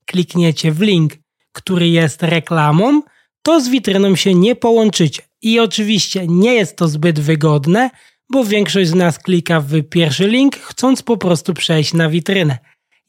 klikniecie 0.05 0.71
w 0.71 0.81
link, 0.81 1.13
który 1.51 1.87
jest 1.87 2.23
reklamą, 2.23 3.01
to 3.41 3.61
z 3.61 3.69
witryną 3.69 4.15
się 4.15 4.33
nie 4.33 4.55
połączycie. 4.55 5.26
I 5.47 5.59
oczywiście 5.59 6.27
nie 6.27 6.53
jest 6.53 6.75
to 6.75 6.87
zbyt 6.87 7.19
wygodne, 7.19 7.89
bo 8.31 8.45
większość 8.45 8.89
z 8.89 8.95
nas 8.95 9.19
klika 9.19 9.61
w 9.61 9.81
pierwszy 9.83 10.27
link, 10.27 10.55
chcąc 10.55 11.01
po 11.01 11.17
prostu 11.17 11.53
przejść 11.53 11.93
na 11.93 12.09
witrynę. 12.09 12.57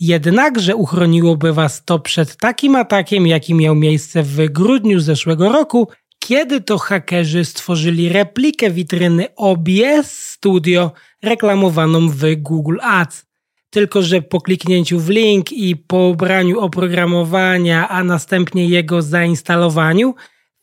Jednakże 0.01 0.77
uchroniłoby 0.77 1.53
Was 1.53 1.85
to 1.85 1.99
przed 1.99 2.37
takim 2.37 2.77
atakiem, 2.77 3.27
jaki 3.27 3.55
miał 3.55 3.75
miejsce 3.75 4.23
w 4.23 4.49
grudniu 4.49 5.01
zeszłego 5.01 5.53
roku, 5.53 5.89
kiedy 6.19 6.61
to 6.61 6.79
hakerzy 6.79 7.45
stworzyli 7.45 8.09
replikę 8.09 8.71
witryny 8.71 9.27
OBS 9.37 10.13
Studio 10.13 10.93
reklamowaną 11.23 12.09
w 12.09 12.35
Google 12.37 12.79
Ads. 12.83 13.27
Tylko, 13.71 14.03
że 14.03 14.23
po 14.23 14.41
kliknięciu 14.41 15.01
w 15.01 15.09
link 15.09 15.53
i 15.53 15.77
po 15.77 16.09
obraniu 16.09 16.61
oprogramowania, 16.61 17.89
a 17.89 18.05
następnie 18.05 18.67
jego 18.67 19.03
zainstalowaniu, 19.03 20.15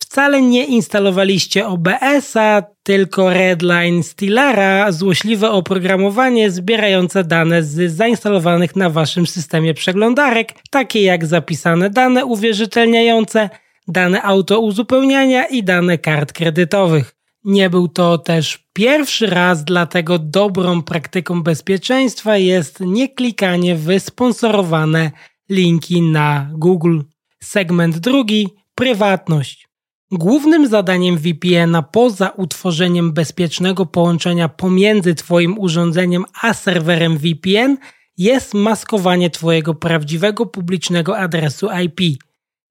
wcale 0.06 0.42
nie 0.42 0.66
instalowaliście 0.66 1.68
OBS-a, 1.68 2.64
tylko 2.84 3.30
Redline 3.30 4.04
Stealera, 4.04 4.92
złośliwe 4.92 5.52
oprogramowanie 5.52 6.52
zbierające 6.52 7.24
dane 7.24 7.64
z 7.64 7.96
zainstalowanych 7.96 8.76
na 8.76 8.90
waszym 8.90 9.28
systemie 9.28 9.74
przeglądarek, 9.74 10.54
takie 10.70 11.02
jak 11.02 11.26
zapisane 11.26 11.90
dane 11.90 12.26
uwierzytelniające, 12.26 13.50
dane 13.88 14.22
auto 14.22 14.60
uzupełniania 14.60 15.46
i 15.46 15.64
dane 15.64 15.98
kart 15.98 16.34
kredytowych. 16.34 17.16
Nie 17.44 17.70
był 17.70 17.88
to 17.88 18.18
też 18.18 18.68
pierwszy 18.74 19.28
raz, 19.28 19.64
dlatego 19.64 20.20
dobrą 20.20 20.82
praktyką 20.84 21.44
bezpieczeństwa 21.44 22.38
jest 22.38 22.80
nie 22.80 23.10
klikanie 23.10 23.76
w 23.76 24.00
sponsorowane 24.00 25.12
linki 25.50 26.02
na 26.02 26.50
Google. 26.54 27.00
Segment 27.44 27.98
drugi 27.98 28.48
prywatność. 28.76 29.66
Głównym 30.12 30.68
zadaniem 30.68 31.18
VPN-a 31.18 31.82
poza 31.82 32.30
utworzeniem 32.30 33.14
bezpiecznego 33.14 33.86
połączenia 33.86 34.50
pomiędzy 34.50 35.16
Twoim 35.16 35.60
urządzeniem 35.60 36.26
a 36.42 36.54
serwerem 36.54 37.18
VPN 37.18 37.78
jest 38.18 38.54
maskowanie 38.54 39.30
Twojego 39.30 39.74
prawdziwego 39.74 40.46
publicznego 40.46 41.18
adresu 41.18 41.68
IP. 41.84 42.24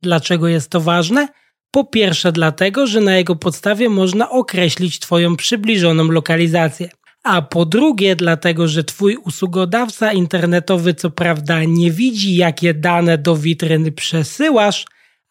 Dlaczego 0.03 0.49
jest 0.49 0.71
to 0.71 0.81
ważne? 0.81 1.29
Po 1.71 1.85
pierwsze, 1.85 2.33
dlatego, 2.33 2.87
że 2.87 3.01
na 3.01 3.17
jego 3.17 3.37
podstawie 3.37 3.89
można 3.89 4.31
określić 4.31 4.99
Twoją 4.99 5.37
przybliżoną 5.37 6.05
lokalizację. 6.05 6.89
A 7.23 7.43
po 7.43 7.67
drugie, 7.67 8.17
dlatego, 8.17 8.69
że 8.69 8.85
Twój 8.85 9.17
usługodawca 9.17 10.13
internetowy 10.13 10.95
co 10.95 11.11
prawda 11.11 11.65
nie 11.65 11.91
widzi, 11.91 12.37
jakie 12.37 12.75
dane 12.75 13.19
do 13.19 13.37
witryny 13.37 13.93
przesyłasz, 13.93 14.85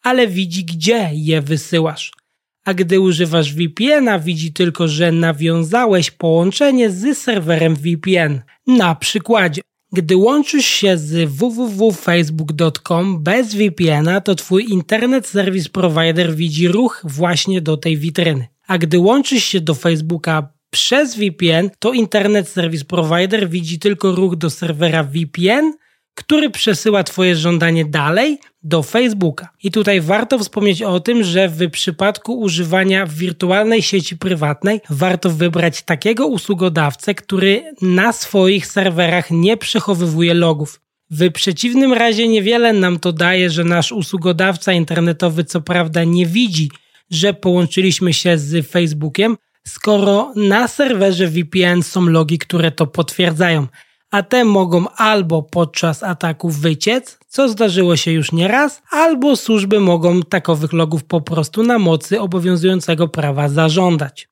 ale 0.04 0.28
widzi, 0.28 0.64
gdzie 0.64 1.10
je 1.12 1.42
wysyłasz. 1.42 2.12
A 2.64 2.74
gdy 2.74 3.00
używasz 3.00 3.54
VPN-a, 3.54 4.18
widzi 4.18 4.52
tylko, 4.52 4.88
że 4.88 5.12
nawiązałeś 5.12 6.10
połączenie 6.10 6.90
z 6.90 7.18
serwerem 7.18 7.76
VPN. 7.76 8.40
Na 8.66 8.94
przykładzie, 8.94 9.62
gdy 9.92 10.16
łączysz 10.16 10.66
się 10.66 10.98
z 10.98 11.30
www.facebook.com 11.30 13.22
bez 13.22 13.54
VPN-a, 13.54 14.20
to 14.20 14.34
Twój 14.34 14.64
Internet 14.70 15.26
Service 15.26 15.68
Provider 15.68 16.34
widzi 16.34 16.68
ruch 16.68 17.02
właśnie 17.04 17.60
do 17.60 17.76
tej 17.76 17.96
witryny. 17.96 18.48
A 18.66 18.78
gdy 18.78 18.98
łączysz 18.98 19.44
się 19.44 19.60
do 19.60 19.74
Facebooka 19.74 20.54
przez 20.70 21.16
VPN, 21.16 21.70
to 21.78 21.92
Internet 21.92 22.48
Service 22.48 22.84
Provider 22.84 23.48
widzi 23.50 23.78
tylko 23.78 24.12
ruch 24.12 24.36
do 24.36 24.50
serwera 24.50 25.04
VPN, 25.04 25.72
który 26.14 26.50
przesyła 26.50 27.04
Twoje 27.04 27.36
żądanie 27.36 27.84
dalej 27.84 28.38
do 28.62 28.82
Facebooka. 28.82 29.48
I 29.62 29.70
tutaj 29.70 30.00
warto 30.00 30.38
wspomnieć 30.38 30.82
o 30.82 31.00
tym, 31.00 31.24
że 31.24 31.48
w 31.48 31.70
przypadku 31.70 32.40
używania 32.40 33.06
wirtualnej 33.06 33.82
sieci 33.82 34.16
prywatnej 34.16 34.80
warto 34.90 35.30
wybrać 35.30 35.82
takiego 35.82 36.26
usługodawcę, 36.26 37.14
który 37.14 37.74
na 37.82 38.12
swoich 38.12 38.66
serwerach 38.66 39.30
nie 39.30 39.56
przechowywuje 39.56 40.34
logów. 40.34 40.80
W 41.10 41.32
przeciwnym 41.32 41.92
razie 41.92 42.28
niewiele 42.28 42.72
nam 42.72 42.98
to 42.98 43.12
daje, 43.12 43.50
że 43.50 43.64
nasz 43.64 43.92
usługodawca 43.92 44.72
internetowy 44.72 45.44
co 45.44 45.60
prawda 45.60 46.04
nie 46.04 46.26
widzi, 46.26 46.70
że 47.10 47.34
połączyliśmy 47.34 48.14
się 48.14 48.38
z 48.38 48.66
Facebookiem, 48.66 49.36
skoro 49.66 50.32
na 50.36 50.68
serwerze 50.68 51.28
VPN 51.28 51.82
są 51.82 52.06
logi, 52.06 52.38
które 52.38 52.70
to 52.70 52.86
potwierdzają 52.86 53.66
a 54.14 54.22
te 54.22 54.44
mogą 54.44 54.88
albo 54.96 55.42
podczas 55.42 56.02
ataku 56.02 56.48
wyciec, 56.50 57.18
co 57.28 57.48
zdarzyło 57.48 57.96
się 57.96 58.12
już 58.12 58.32
nieraz, 58.32 58.82
albo 58.90 59.36
służby 59.36 59.80
mogą 59.80 60.22
takowych 60.22 60.72
logów 60.72 61.04
po 61.04 61.20
prostu 61.20 61.62
na 61.62 61.78
mocy 61.78 62.20
obowiązującego 62.20 63.08
prawa 63.08 63.48
zażądać. 63.48 64.28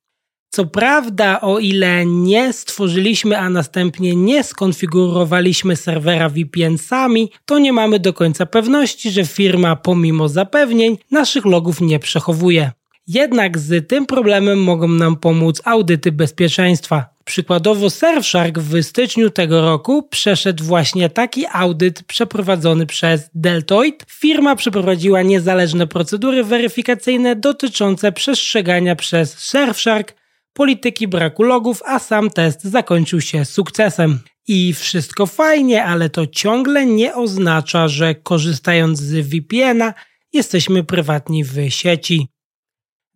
Co 0.51 0.67
prawda, 0.67 1.41
o 1.41 1.59
ile 1.59 2.07
nie 2.07 2.53
stworzyliśmy, 2.53 3.39
a 3.39 3.51
następnie 3.51 4.17
nie 4.17 4.45
skonfigurowaliśmy 4.45 5.77
serwera 5.77 6.29
VPN 6.29 6.79
sami, 6.79 7.31
to 7.45 7.59
nie 7.59 7.73
mamy 7.73 7.99
do 7.99 8.13
końca 8.13 8.47
pewności, 8.47 9.11
że 9.11 9.25
firma 9.25 9.77
pomimo 9.77 10.29
zapewnień 10.29 10.99
naszych 11.11 11.45
logów 11.45 11.81
nie 11.81 11.99
przechowuje. 11.99 12.73
Jednak 13.07 13.59
z 13.59 13.89
tym 13.89 14.07
problemem 14.07 14.63
mogą 14.63 14.89
nam 14.89 15.17
pomóc 15.17 15.63
audyty 15.65 16.13
bezpieczeństwa. 16.13 17.15
Przykładowo 17.25 17.91
Surfshark 17.91 18.59
w 18.59 18.83
styczniu 18.83 19.31
tego 19.31 19.61
roku 19.61 20.03
przeszedł 20.03 20.65
właśnie 20.65 21.11
taki 21.11 21.47
audyt 21.53 22.03
przeprowadzony 22.03 22.87
przez 22.87 23.31
Deltoid. 23.35 24.05
Firma 24.09 24.57
przeprowadziła 24.57 25.23
niezależne 25.23 25.87
procedury 25.87 26.45
weryfikacyjne 26.45 27.37
dotyczące 27.37 28.13
przestrzegania 28.13 28.97
przez 28.97 29.39
Surfshark 29.39 30.15
polityki 30.53 31.09
braku 31.09 31.43
logów, 31.43 31.83
a 31.87 31.99
sam 31.99 32.31
test 32.31 32.65
zakończył 32.65 33.21
się 33.21 33.45
sukcesem. 33.45 34.19
I 34.49 34.73
wszystko 34.73 35.27
fajnie, 35.27 35.85
ale 35.85 36.11
to 36.11 36.27
ciągle 36.27 36.87
nie 36.87 37.15
oznacza, 37.15 37.89
że 37.89 38.15
korzystając 38.15 38.99
z 38.99 39.29
VPN-a 39.29 39.95
jesteśmy 40.33 40.85
prywatni 40.85 41.45
w 41.45 41.57
sieci. 41.69 42.32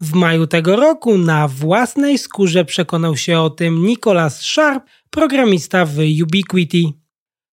W 0.01 0.15
maju 0.15 0.47
tego 0.47 0.77
roku 0.77 1.19
na 1.19 1.49
własnej 1.49 2.19
skórze 2.19 2.65
przekonał 2.65 3.17
się 3.17 3.41
o 3.41 3.51
tym 3.51 3.87
Nicholas 3.87 4.41
Sharp, 4.41 4.85
programista 5.11 5.85
w 5.85 5.99
Ubiquiti. 6.23 6.93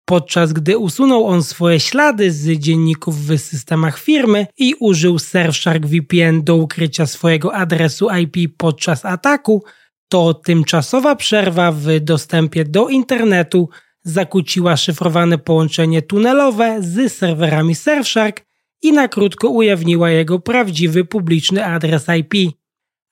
Podczas 0.05 0.53
gdy 0.53 0.79
usunął 0.79 1.27
on 1.27 1.42
swoje 1.42 1.81
ślady 1.81 2.33
z 2.33 2.59
dzienników 2.59 3.27
w 3.27 3.38
systemach 3.38 3.99
firmy 3.99 4.46
i 4.59 4.75
użył 4.81 5.18
Surfshark 5.18 5.87
VPN 5.87 6.44
do 6.44 6.57
ukrycia 6.57 7.07
swojego 7.07 7.55
adresu 7.55 8.09
IP 8.11 8.57
podczas 8.57 9.05
ataku, 9.05 9.64
to 10.09 10.35
tymczasowa 10.35 11.16
przerwa 11.16 11.72
w 11.72 12.01
dostępie 12.01 12.64
do 12.64 12.88
internetu 12.88 13.68
zakłóciła 14.03 14.77
szyfrowane 14.77 15.38
połączenie 15.38 16.03
tunelowe 16.03 16.77
z 16.81 17.12
serwerami 17.12 17.75
Surfshark 17.75 18.45
i 18.82 18.92
na 18.92 19.08
krótko 19.08 19.48
ujawniła 19.48 20.10
jego 20.10 20.38
prawdziwy 20.38 21.04
publiczny 21.04 21.64
adres 21.64 22.06
IP. 22.18 22.52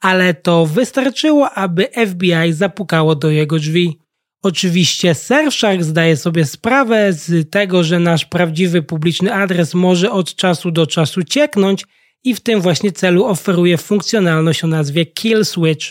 ale 0.00 0.34
to 0.34 0.66
wystarczyło, 0.66 1.50
aby 1.50 1.88
FBI 2.06 2.52
zapukało 2.52 3.14
do 3.14 3.30
jego 3.30 3.58
drzwi. 3.58 3.98
Oczywiście 4.42 5.14
Surfshark 5.14 5.82
zdaje 5.82 6.16
sobie 6.16 6.44
sprawę 6.44 7.12
z 7.12 7.50
tego, 7.50 7.84
że 7.84 7.98
nasz 7.98 8.24
prawdziwy 8.24 8.82
publiczny 8.82 9.34
adres 9.34 9.74
może 9.74 10.10
od 10.10 10.34
czasu 10.34 10.70
do 10.70 10.86
czasu 10.86 11.22
cieknąć 11.22 11.84
i 12.24 12.34
w 12.34 12.40
tym 12.40 12.60
właśnie 12.60 12.92
celu 12.92 13.24
oferuje 13.24 13.78
funkcjonalność 13.78 14.64
o 14.64 14.66
nazwie 14.66 15.06
Kill 15.06 15.44
Switch, 15.44 15.86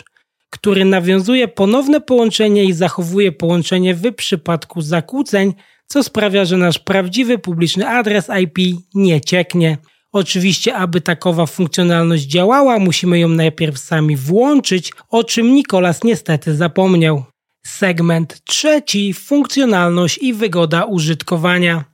który 0.50 0.84
nawiązuje 0.84 1.48
ponowne 1.48 2.00
połączenie 2.00 2.64
i 2.64 2.72
zachowuje 2.72 3.32
połączenie 3.32 3.94
w 3.94 4.12
przypadku 4.12 4.80
zakłóceń, 4.82 5.54
co 5.94 6.02
sprawia, 6.02 6.44
że 6.44 6.56
nasz 6.56 6.78
prawdziwy 6.78 7.38
publiczny 7.38 7.88
adres 7.88 8.28
IP 8.42 8.58
nie 8.94 9.20
cieknie. 9.20 9.78
Oczywiście, 10.12 10.74
aby 10.74 11.00
takowa 11.00 11.46
funkcjonalność 11.46 12.24
działała, 12.24 12.78
musimy 12.78 13.18
ją 13.18 13.28
najpierw 13.28 13.78
sami 13.78 14.16
włączyć, 14.16 14.92
o 15.10 15.24
czym 15.24 15.54
Nikolas 15.54 16.04
niestety 16.04 16.56
zapomniał. 16.56 17.24
Segment 17.66 18.40
trzeci 18.44 19.14
funkcjonalność 19.14 20.18
i 20.18 20.34
wygoda 20.34 20.84
użytkowania. 20.84 21.84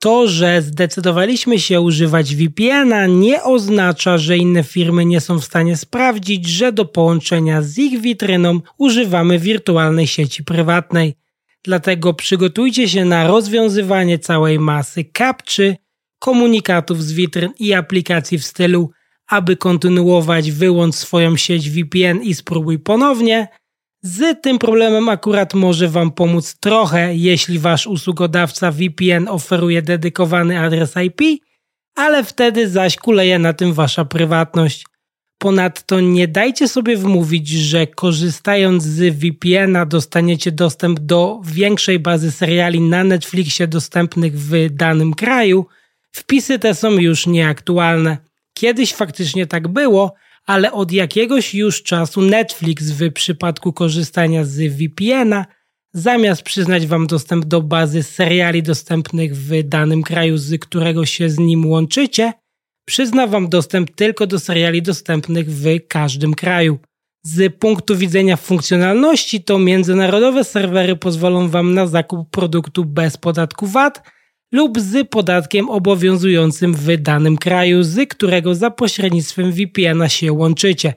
To, 0.00 0.28
że 0.28 0.62
zdecydowaliśmy 0.62 1.58
się 1.58 1.80
używać 1.80 2.36
VPN-a 2.36 3.06
nie 3.06 3.42
oznacza, 3.42 4.18
że 4.18 4.36
inne 4.36 4.64
firmy 4.64 5.04
nie 5.04 5.20
są 5.20 5.38
w 5.38 5.44
stanie 5.44 5.76
sprawdzić, 5.76 6.48
że 6.48 6.72
do 6.72 6.84
połączenia 6.84 7.62
z 7.62 7.78
ich 7.78 8.00
witryną 8.00 8.60
używamy 8.78 9.38
wirtualnej 9.38 10.06
sieci 10.06 10.44
prywatnej. 10.44 11.21
Dlatego 11.64 12.14
przygotujcie 12.14 12.88
się 12.88 13.04
na 13.04 13.26
rozwiązywanie 13.26 14.18
całej 14.18 14.58
masy 14.58 15.04
kapczy, 15.04 15.76
komunikatów 16.18 17.04
z 17.04 17.12
witryn 17.12 17.52
i 17.58 17.72
aplikacji 17.72 18.38
w 18.38 18.44
stylu 18.44 18.90
aby 19.32 19.56
kontynuować 19.56 20.50
wyłącz 20.50 20.94
swoją 20.94 21.36
sieć 21.36 21.70
VPN 21.70 22.22
i 22.22 22.34
spróbuj 22.34 22.78
ponownie. 22.78 23.48
Z 24.02 24.42
tym 24.42 24.58
problemem 24.58 25.08
akurat 25.08 25.54
może 25.54 25.88
Wam 25.88 26.10
pomóc 26.10 26.54
trochę, 26.60 27.14
jeśli 27.14 27.58
Wasz 27.58 27.86
usługodawca 27.86 28.70
VPN 28.70 29.28
oferuje 29.28 29.82
dedykowany 29.82 30.60
adres 30.60 30.94
IP, 31.06 31.42
ale 31.94 32.24
wtedy 32.24 32.68
zaś 32.68 32.96
kuleje 32.96 33.38
na 33.38 33.52
tym 33.52 33.72
Wasza 33.72 34.04
prywatność. 34.04 34.84
Ponadto 35.42 36.00
nie 36.00 36.28
dajcie 36.28 36.68
sobie 36.68 36.96
wmówić, 36.96 37.48
że 37.48 37.86
korzystając 37.86 38.82
z 38.82 39.14
VPN-a 39.14 39.86
dostaniecie 39.86 40.52
dostęp 40.52 41.00
do 41.00 41.40
większej 41.44 41.98
bazy 41.98 42.32
seriali 42.32 42.80
na 42.80 43.04
Netflixie 43.04 43.66
dostępnych 43.66 44.38
w 44.38 44.70
danym 44.70 45.14
kraju. 45.14 45.66
Wpisy 46.12 46.58
te 46.58 46.74
są 46.74 46.90
już 46.90 47.26
nieaktualne. 47.26 48.18
Kiedyś 48.54 48.94
faktycznie 48.94 49.46
tak 49.46 49.68
było, 49.68 50.14
ale 50.46 50.72
od 50.72 50.92
jakiegoś 50.92 51.54
już 51.54 51.82
czasu 51.82 52.20
Netflix 52.20 52.90
w 52.90 53.12
przypadku 53.12 53.72
korzystania 53.72 54.44
z 54.44 54.58
VPN-a 54.58 55.46
zamiast 55.92 56.42
przyznać 56.42 56.86
Wam 56.86 57.06
dostęp 57.06 57.44
do 57.44 57.62
bazy 57.62 58.02
seriali 58.02 58.62
dostępnych 58.62 59.36
w 59.36 59.62
danym 59.62 60.02
kraju, 60.02 60.36
z 60.36 60.60
którego 60.60 61.06
się 61.06 61.30
z 61.30 61.38
nim 61.38 61.66
łączycie, 61.66 62.32
przyzna 62.84 63.26
Wam 63.26 63.48
dostęp 63.48 63.90
tylko 63.90 64.26
do 64.26 64.38
seriali 64.38 64.82
dostępnych 64.82 65.50
w 65.50 65.64
każdym 65.88 66.34
kraju. 66.34 66.78
Z 67.24 67.56
punktu 67.56 67.96
widzenia 67.96 68.36
funkcjonalności 68.36 69.44
to 69.44 69.58
międzynarodowe 69.58 70.44
serwery 70.44 70.96
pozwolą 70.96 71.48
Wam 71.48 71.74
na 71.74 71.86
zakup 71.86 72.30
produktu 72.30 72.84
bez 72.84 73.16
podatku 73.16 73.66
VAT 73.66 74.02
lub 74.52 74.80
z 74.80 75.08
podatkiem 75.08 75.70
obowiązującym 75.70 76.74
w 76.74 76.96
danym 76.96 77.36
kraju, 77.36 77.82
z 77.82 78.08
którego 78.08 78.54
za 78.54 78.70
pośrednictwem 78.70 79.52
VPN-a 79.52 80.08
się 80.08 80.32
łączycie. 80.32 80.94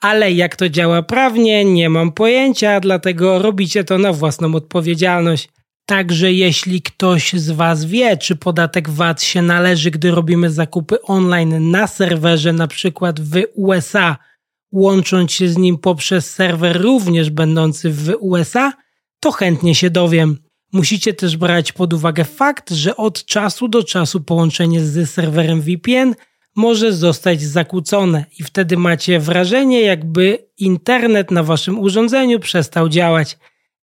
Ale 0.00 0.32
jak 0.32 0.56
to 0.56 0.68
działa 0.68 1.02
prawnie, 1.02 1.64
nie 1.64 1.90
mam 1.90 2.12
pojęcia, 2.12 2.80
dlatego 2.80 3.38
robicie 3.38 3.84
to 3.84 3.98
na 3.98 4.12
własną 4.12 4.54
odpowiedzialność. 4.54 5.48
Także 5.86 6.32
jeśli 6.32 6.82
ktoś 6.82 7.32
z 7.32 7.50
Was 7.50 7.84
wie, 7.84 8.16
czy 8.16 8.36
podatek 8.36 8.90
VAT 8.90 9.22
się 9.22 9.42
należy, 9.42 9.90
gdy 9.90 10.10
robimy 10.10 10.50
zakupy 10.50 11.02
online 11.02 11.70
na 11.70 11.86
serwerze, 11.86 12.52
na 12.52 12.66
przykład 12.66 13.20
w 13.20 13.42
USA, 13.54 14.16
łącząc 14.72 15.32
się 15.32 15.48
z 15.48 15.56
nim 15.56 15.78
poprzez 15.78 16.30
serwer 16.30 16.82
również 16.82 17.30
będący 17.30 17.90
w 17.90 18.16
USA, 18.20 18.72
to 19.20 19.32
chętnie 19.32 19.74
się 19.74 19.90
dowiem. 19.90 20.38
Musicie 20.72 21.14
też 21.14 21.36
brać 21.36 21.72
pod 21.72 21.92
uwagę 21.92 22.24
fakt, 22.24 22.70
że 22.70 22.96
od 22.96 23.24
czasu 23.24 23.68
do 23.68 23.82
czasu 23.84 24.20
połączenie 24.20 24.80
z 24.80 25.10
serwerem 25.10 25.60
VPN 25.60 26.14
może 26.56 26.92
zostać 26.92 27.42
zakłócone 27.42 28.24
i 28.38 28.42
wtedy 28.42 28.76
macie 28.76 29.20
wrażenie, 29.20 29.80
jakby 29.80 30.38
internet 30.58 31.30
na 31.30 31.42
waszym 31.42 31.78
urządzeniu 31.78 32.40
przestał 32.40 32.88
działać. 32.88 33.38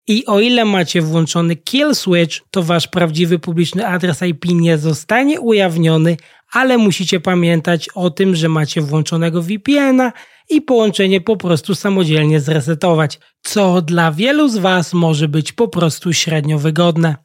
I 0.08 0.26
o 0.26 0.40
ile 0.40 0.66
macie 0.66 1.02
włączony 1.02 1.56
kill 1.56 1.96
switch, 1.96 2.42
to 2.52 2.64
wasz 2.64 2.88
prawdziwy 2.88 3.40
publiczny 3.40 3.88
adres 3.88 4.22
IP 4.22 4.46
nie 4.46 4.78
zostanie 4.78 5.42
ujawniony, 5.42 6.18
ale 6.52 6.78
musicie 6.78 7.20
pamiętać 7.20 7.90
o 7.96 8.10
tym, 8.10 8.36
że 8.36 8.50
macie 8.50 8.82
włączonego 8.82 9.42
VPN-a 9.42 10.14
i 10.50 10.62
połączenie 10.62 11.22
po 11.22 11.38
prostu 11.38 11.76
samodzielnie 11.76 12.40
zresetować, 12.40 13.20
co 13.42 13.82
dla 13.82 14.12
wielu 14.12 14.48
z 14.48 14.58
Was 14.58 14.94
może 14.94 15.28
być 15.28 15.52
po 15.52 15.68
prostu 15.68 16.14
średnio 16.14 16.60
wygodne. 16.60 17.16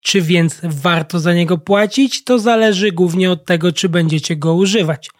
Czy 0.00 0.22
więc 0.22 0.60
warto 0.62 1.20
za 1.20 1.34
niego 1.34 1.58
płacić? 1.58 2.24
To 2.24 2.38
zależy 2.38 2.92
głównie 2.92 3.30
od 3.30 3.44
tego, 3.44 3.72
czy 3.72 3.88
będziecie 3.88 4.36
go 4.36 4.54
używać. 4.54 5.10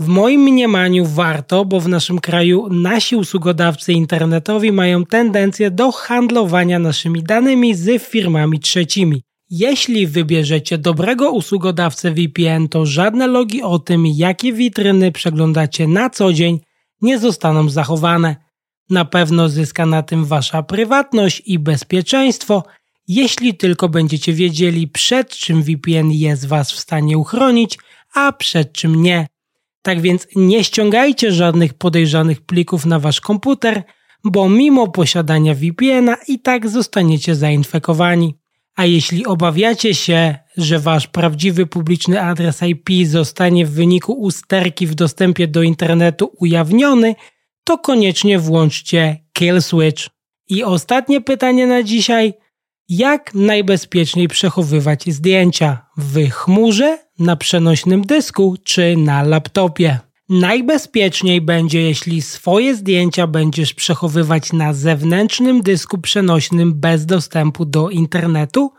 W 0.00 0.06
moim 0.08 0.40
mniemaniu 0.40 1.06
warto, 1.06 1.64
bo 1.64 1.80
w 1.80 1.88
naszym 1.88 2.18
kraju 2.18 2.68
nasi 2.70 3.16
usługodawcy 3.16 3.92
internetowi 3.92 4.72
mają 4.72 5.06
tendencję 5.06 5.70
do 5.70 5.92
handlowania 5.92 6.78
naszymi 6.78 7.22
danymi 7.22 7.74
z 7.74 8.02
firmami 8.02 8.60
trzecimi. 8.60 9.22
Jeśli 9.50 10.06
wybierzecie 10.06 10.78
dobrego 10.78 11.30
usługodawcę 11.30 12.10
VPN, 12.10 12.68
to 12.68 12.86
żadne 12.86 13.26
logi 13.26 13.62
o 13.62 13.78
tym, 13.78 14.06
jakie 14.06 14.52
witryny 14.52 15.12
przeglądacie 15.12 15.88
na 15.88 16.10
co 16.10 16.32
dzień, 16.32 16.60
nie 17.02 17.18
zostaną 17.18 17.68
zachowane. 17.68 18.36
Na 18.90 19.04
pewno 19.04 19.48
zyska 19.48 19.86
na 19.86 20.02
tym 20.02 20.24
wasza 20.24 20.62
prywatność 20.62 21.42
i 21.46 21.58
bezpieczeństwo, 21.58 22.64
jeśli 23.08 23.54
tylko 23.54 23.88
będziecie 23.88 24.32
wiedzieli, 24.32 24.88
przed 24.88 25.30
czym 25.30 25.62
VPN 25.62 26.10
jest 26.10 26.46
was 26.46 26.72
w 26.72 26.78
stanie 26.78 27.18
uchronić, 27.18 27.78
a 28.14 28.32
przed 28.32 28.72
czym 28.72 29.02
nie. 29.02 29.26
Tak 29.82 30.00
więc 30.00 30.28
nie 30.36 30.64
ściągajcie 30.64 31.32
żadnych 31.32 31.74
podejrzanych 31.74 32.40
plików 32.40 32.86
na 32.86 32.98
wasz 32.98 33.20
komputer, 33.20 33.82
bo 34.24 34.48
mimo 34.48 34.88
posiadania 34.88 35.54
VPN-a 35.54 36.16
i 36.28 36.38
tak 36.38 36.68
zostaniecie 36.68 37.34
zainfekowani. 37.34 38.34
A 38.76 38.84
jeśli 38.84 39.26
obawiacie 39.26 39.94
się, 39.94 40.34
że 40.56 40.78
wasz 40.78 41.06
prawdziwy 41.06 41.66
publiczny 41.66 42.22
adres 42.22 42.62
IP 42.62 43.06
zostanie 43.06 43.66
w 43.66 43.70
wyniku 43.70 44.12
usterki 44.12 44.86
w 44.86 44.94
dostępie 44.94 45.48
do 45.48 45.62
internetu 45.62 46.30
ujawniony, 46.40 47.14
to 47.64 47.78
koniecznie 47.78 48.38
włączcie 48.38 49.24
Kill 49.32 49.62
Switch. 49.62 50.08
I 50.48 50.64
ostatnie 50.64 51.20
pytanie 51.20 51.66
na 51.66 51.82
dzisiaj. 51.82 52.34
Jak 52.90 53.34
najbezpieczniej 53.34 54.28
przechowywać 54.28 55.04
zdjęcia? 55.06 55.86
W 55.96 56.30
chmurze, 56.30 56.98
na 57.18 57.36
przenośnym 57.36 58.02
dysku 58.02 58.56
czy 58.64 58.96
na 58.96 59.22
laptopie? 59.22 59.98
Najbezpieczniej 60.28 61.40
będzie, 61.40 61.82
jeśli 61.82 62.22
swoje 62.22 62.74
zdjęcia 62.74 63.26
będziesz 63.26 63.74
przechowywać 63.74 64.52
na 64.52 64.72
zewnętrznym 64.72 65.62
dysku 65.62 65.98
przenośnym 65.98 66.80
bez 66.80 67.06
dostępu 67.06 67.64
do 67.64 67.90
internetu, 67.90 68.72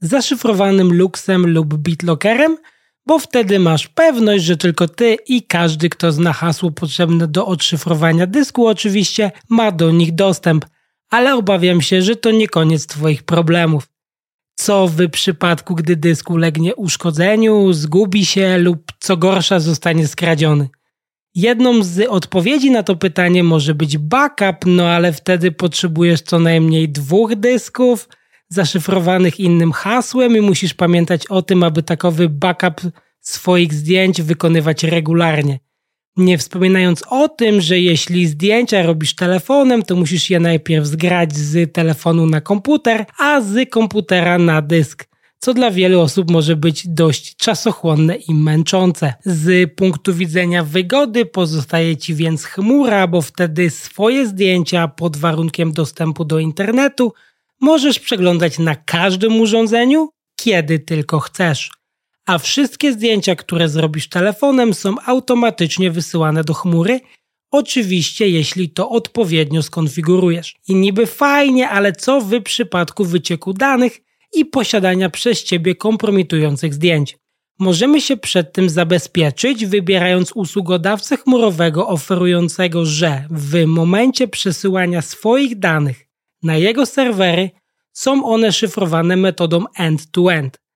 zaszyfrowanym 0.00 0.92
luksem 0.92 1.46
lub 1.46 1.74
bitlockerem, 1.74 2.56
bo 3.06 3.18
wtedy 3.18 3.58
masz 3.58 3.88
pewność, 3.88 4.44
że 4.44 4.56
tylko 4.56 4.88
ty 4.88 5.16
i 5.26 5.42
każdy, 5.42 5.88
kto 5.88 6.12
zna 6.12 6.32
hasło 6.32 6.70
potrzebne 6.70 7.28
do 7.28 7.46
odszyfrowania 7.46 8.26
dysku, 8.26 8.66
oczywiście 8.66 9.32
ma 9.48 9.72
do 9.72 9.90
nich 9.90 10.14
dostęp, 10.14 10.64
ale 11.10 11.34
obawiam 11.34 11.82
się, 11.82 12.02
że 12.02 12.16
to 12.16 12.30
nie 12.30 12.48
koniec 12.48 12.86
Twoich 12.86 13.22
problemów. 13.22 13.88
Co 14.54 14.88
w 14.88 15.08
przypadku, 15.08 15.74
gdy 15.74 15.96
dysk 15.96 16.30
ulegnie 16.30 16.74
uszkodzeniu, 16.74 17.72
zgubi 17.72 18.26
się 18.26 18.58
lub 18.58 18.92
co 18.98 19.16
gorsza 19.16 19.60
zostanie 19.60 20.06
skradziony? 20.06 20.68
Jedną 21.34 21.82
z 21.82 22.08
odpowiedzi 22.08 22.70
na 22.70 22.82
to 22.82 22.96
pytanie 22.96 23.44
może 23.44 23.74
być 23.74 23.98
backup, 23.98 24.66
no 24.66 24.88
ale 24.88 25.12
wtedy 25.12 25.52
potrzebujesz 25.52 26.22
co 26.22 26.38
najmniej 26.38 26.88
dwóch 26.88 27.34
dysków 27.34 28.08
zaszyfrowanych 28.48 29.40
innym 29.40 29.72
hasłem 29.72 30.36
i 30.36 30.40
musisz 30.40 30.74
pamiętać 30.74 31.26
o 31.26 31.42
tym, 31.42 31.62
aby 31.62 31.82
takowy 31.82 32.28
backup 32.28 32.80
swoich 33.20 33.74
zdjęć 33.74 34.22
wykonywać 34.22 34.84
regularnie. 34.84 35.58
Nie 36.16 36.38
wspominając 36.38 37.02
o 37.10 37.28
tym, 37.28 37.60
że 37.60 37.78
jeśli 37.78 38.26
zdjęcia 38.26 38.82
robisz 38.82 39.14
telefonem, 39.14 39.82
to 39.82 39.96
musisz 39.96 40.30
je 40.30 40.40
najpierw 40.40 40.86
zgrać 40.86 41.36
z 41.36 41.72
telefonu 41.72 42.26
na 42.26 42.40
komputer, 42.40 43.06
a 43.18 43.40
z 43.40 43.70
komputera 43.70 44.38
na 44.38 44.62
dysk 44.62 45.10
co 45.40 45.54
dla 45.54 45.70
wielu 45.70 46.00
osób 46.00 46.30
może 46.30 46.56
być 46.56 46.88
dość 46.88 47.36
czasochłonne 47.36 48.16
i 48.16 48.34
męczące. 48.34 49.14
Z 49.24 49.74
punktu 49.74 50.14
widzenia 50.14 50.64
wygody 50.64 51.26
pozostaje 51.26 51.96
Ci 51.96 52.14
więc 52.14 52.44
chmura, 52.44 53.06
bo 53.06 53.22
wtedy 53.22 53.70
swoje 53.70 54.26
zdjęcia 54.26 54.88
pod 54.88 55.16
warunkiem 55.16 55.72
dostępu 55.72 56.24
do 56.24 56.38
internetu 56.38 57.12
możesz 57.60 57.98
przeglądać 57.98 58.58
na 58.58 58.76
każdym 58.76 59.40
urządzeniu, 59.40 60.08
kiedy 60.36 60.78
tylko 60.78 61.20
chcesz. 61.20 61.70
A 62.30 62.38
wszystkie 62.38 62.92
zdjęcia, 62.92 63.34
które 63.34 63.68
zrobisz 63.68 64.08
telefonem, 64.08 64.74
są 64.74 64.94
automatycznie 65.06 65.90
wysyłane 65.90 66.44
do 66.44 66.54
chmury, 66.54 67.00
Oczywiście, 67.52 68.28
jeśli 68.28 68.70
to 68.70 68.90
odpowiednio 68.90 69.62
skonfigurujesz. 69.62 70.56
I 70.68 70.74
niby 70.74 71.06
fajnie, 71.06 71.68
ale 71.68 71.92
co 71.92 72.20
w 72.20 72.42
przypadku 72.42 73.04
wycieku 73.04 73.52
danych 73.52 74.00
i 74.34 74.44
posiadania 74.44 75.10
przez 75.10 75.44
Ciebie 75.44 75.74
kompromitujących 75.74 76.74
zdjęć? 76.74 77.18
Możemy 77.58 78.00
się 78.00 78.16
przed 78.16 78.52
tym 78.52 78.70
zabezpieczyć, 78.70 79.66
wybierając 79.66 80.32
usługodawcę 80.32 81.16
chmurowego 81.16 81.88
oferującego, 81.88 82.86
że 82.86 83.24
w 83.30 83.66
momencie 83.66 84.28
przesyłania 84.28 85.02
swoich 85.02 85.58
danych 85.58 86.06
na 86.42 86.56
jego 86.56 86.86
serwery 86.86 87.50
są 87.92 88.24
one 88.24 88.52
szyfrowane 88.52 89.16
metodą 89.16 89.64
end-to-end, 89.76 90.56
-end, 90.56 90.69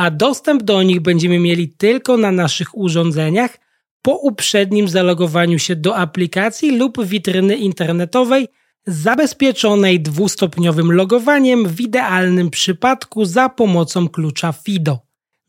a 0.00 0.10
dostęp 0.10 0.62
do 0.62 0.82
nich 0.82 1.00
będziemy 1.00 1.38
mieli 1.38 1.68
tylko 1.68 2.16
na 2.16 2.32
naszych 2.32 2.78
urządzeniach 2.78 3.58
po 4.02 4.16
uprzednim 4.16 4.88
zalogowaniu 4.88 5.58
się 5.58 5.76
do 5.76 5.96
aplikacji 5.96 6.78
lub 6.78 7.04
witryny 7.04 7.56
internetowej 7.56 8.48
zabezpieczonej 8.86 10.00
dwustopniowym 10.00 10.92
logowaniem 10.92 11.68
w 11.68 11.80
idealnym 11.80 12.50
przypadku 12.50 13.24
za 13.24 13.48
pomocą 13.48 14.08
klucza 14.08 14.52
FIDO. 14.52 14.98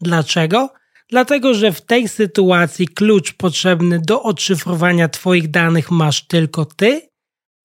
Dlaczego? 0.01 0.69
Dlatego, 1.09 1.53
że 1.53 1.71
w 1.71 1.81
tej 1.81 2.07
sytuacji 2.07 2.87
klucz 2.87 3.33
potrzebny 3.33 3.99
do 3.99 4.23
odszyfrowania 4.23 5.09
Twoich 5.09 5.51
danych 5.51 5.91
masz 5.91 6.27
tylko 6.27 6.65
Ty, 6.65 7.01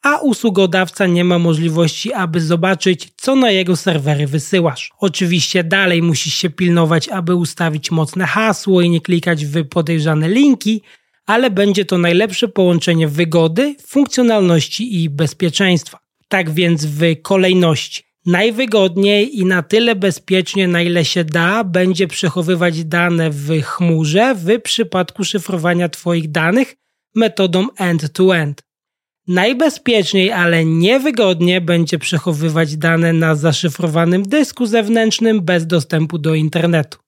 a 0.02 0.16
usługodawca 0.16 1.06
nie 1.06 1.24
ma 1.24 1.38
możliwości, 1.38 2.12
aby 2.12 2.40
zobaczyć, 2.40 3.08
co 3.16 3.36
na 3.36 3.50
jego 3.50 3.76
serwery 3.76 4.26
wysyłasz. 4.26 4.90
Oczywiście 4.98 5.64
dalej 5.64 6.02
musisz 6.02 6.34
się 6.34 6.50
pilnować, 6.50 7.08
aby 7.08 7.34
ustawić 7.34 7.90
mocne 7.90 8.26
hasło 8.26 8.80
i 8.82 8.90
nie 8.90 9.00
klikać 9.00 9.46
w 9.46 9.68
podejrzane 9.68 10.28
linki, 10.28 10.82
ale 11.26 11.50
będzie 11.50 11.84
to 11.84 11.98
najlepsze 11.98 12.48
połączenie 12.48 13.08
wygody, 13.08 13.76
funkcjonalności 13.86 15.02
i 15.02 15.10
bezpieczeństwa. 15.10 15.98
Tak 16.28 16.50
więc 16.50 16.86
w 16.86 17.00
kolejności. 17.22 18.02
Najwygodniej 18.26 19.38
i 19.38 19.44
na 19.44 19.62
tyle 19.62 19.94
bezpiecznie, 19.94 20.68
na 20.68 20.82
ile 20.82 21.04
się 21.04 21.24
da, 21.24 21.64
będzie 21.64 22.06
przechowywać 22.06 22.84
dane 22.84 23.30
w 23.30 23.62
chmurze 23.62 24.34
w 24.34 24.60
przypadku 24.62 25.24
szyfrowania 25.24 25.88
Twoich 25.88 26.30
danych 26.30 26.76
metodą 27.14 27.66
end-to-end. 27.78 28.65
Najbezpieczniej, 29.28 30.32
ale 30.32 30.64
niewygodnie 30.64 31.60
będzie 31.60 31.98
przechowywać 31.98 32.76
dane 32.76 33.12
na 33.12 33.34
zaszyfrowanym 33.34 34.22
dysku 34.22 34.66
zewnętrznym 34.66 35.40
bez 35.40 35.66
dostępu 35.66 36.18
do 36.18 36.34
internetu. 36.34 36.98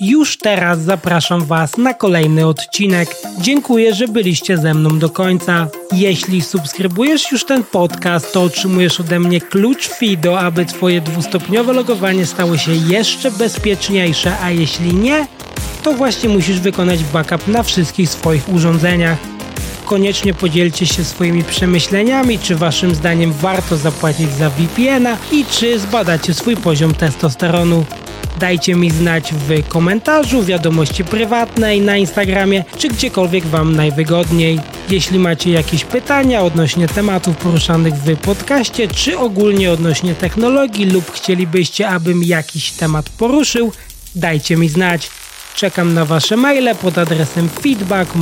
Już 0.00 0.38
teraz 0.38 0.80
zapraszam 0.80 1.44
Was 1.44 1.76
na 1.76 1.94
kolejny 1.94 2.46
odcinek. 2.46 3.16
Dziękuję, 3.40 3.94
że 3.94 4.08
byliście 4.08 4.58
ze 4.58 4.74
mną 4.74 4.98
do 4.98 5.10
końca. 5.10 5.68
Jeśli 5.92 6.42
subskrybujesz 6.42 7.32
już 7.32 7.44
ten 7.44 7.64
podcast, 7.64 8.32
to 8.32 8.42
otrzymujesz 8.42 9.00
ode 9.00 9.20
mnie 9.20 9.40
klucz 9.40 9.88
FIDO, 9.88 10.40
aby 10.40 10.66
Twoje 10.66 11.00
dwustopniowe 11.00 11.72
logowanie 11.72 12.26
stało 12.26 12.56
się 12.56 12.72
jeszcze 12.72 13.30
bezpieczniejsze, 13.30 14.38
a 14.42 14.50
jeśli 14.50 14.94
nie, 14.94 15.26
to 15.82 15.92
właśnie 15.92 16.28
musisz 16.28 16.60
wykonać 16.60 17.04
backup 17.04 17.48
na 17.48 17.62
wszystkich 17.62 18.10
swoich 18.10 18.48
urządzeniach. 18.48 19.35
Koniecznie 19.86 20.34
podzielcie 20.34 20.86
się 20.86 21.04
swoimi 21.04 21.44
przemyśleniami, 21.44 22.38
czy 22.38 22.56
waszym 22.56 22.94
zdaniem 22.94 23.32
warto 23.32 23.76
zapłacić 23.76 24.32
za 24.32 24.50
VPN-a 24.50 25.16
i 25.32 25.44
czy 25.44 25.78
zbadacie 25.78 26.34
swój 26.34 26.56
poziom 26.56 26.94
testosteronu. 26.94 27.84
Dajcie 28.38 28.74
mi 28.74 28.90
znać 28.90 29.32
w 29.32 29.68
komentarzu, 29.68 30.42
wiadomości 30.42 31.04
prywatnej, 31.04 31.80
na 31.80 31.96
Instagramie, 31.96 32.64
czy 32.78 32.88
gdziekolwiek 32.88 33.46
Wam 33.46 33.76
najwygodniej. 33.76 34.60
Jeśli 34.90 35.18
macie 35.18 35.50
jakieś 35.50 35.84
pytania 35.84 36.42
odnośnie 36.42 36.88
tematów 36.88 37.36
poruszanych 37.36 37.94
w 37.94 38.16
podcaście, 38.16 38.88
czy 38.88 39.18
ogólnie 39.18 39.72
odnośnie 39.72 40.14
technologii 40.14 40.84
lub 40.84 41.12
chcielibyście, 41.12 41.88
abym 41.88 42.24
jakiś 42.24 42.72
temat 42.72 43.10
poruszył, 43.10 43.72
dajcie 44.14 44.56
mi 44.56 44.68
znać. 44.68 45.10
Czekam 45.56 45.94
na 45.94 46.04
Wasze 46.04 46.36
maile 46.36 46.74
pod 46.74 46.98
adresem 46.98 47.48
feedback 47.48 48.14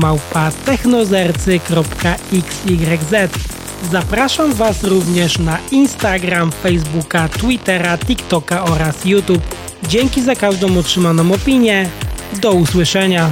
Zapraszam 3.92 4.52
Was 4.52 4.84
również 4.84 5.38
na 5.38 5.58
Instagram, 5.70 6.52
Facebooka, 6.52 7.28
Twittera, 7.28 7.98
TikToka 7.98 8.64
oraz 8.64 9.04
YouTube. 9.04 9.42
Dzięki 9.88 10.22
za 10.22 10.34
każdą 10.34 10.78
otrzymaną 10.78 11.32
opinię. 11.32 11.88
Do 12.40 12.52
usłyszenia. 12.52 13.30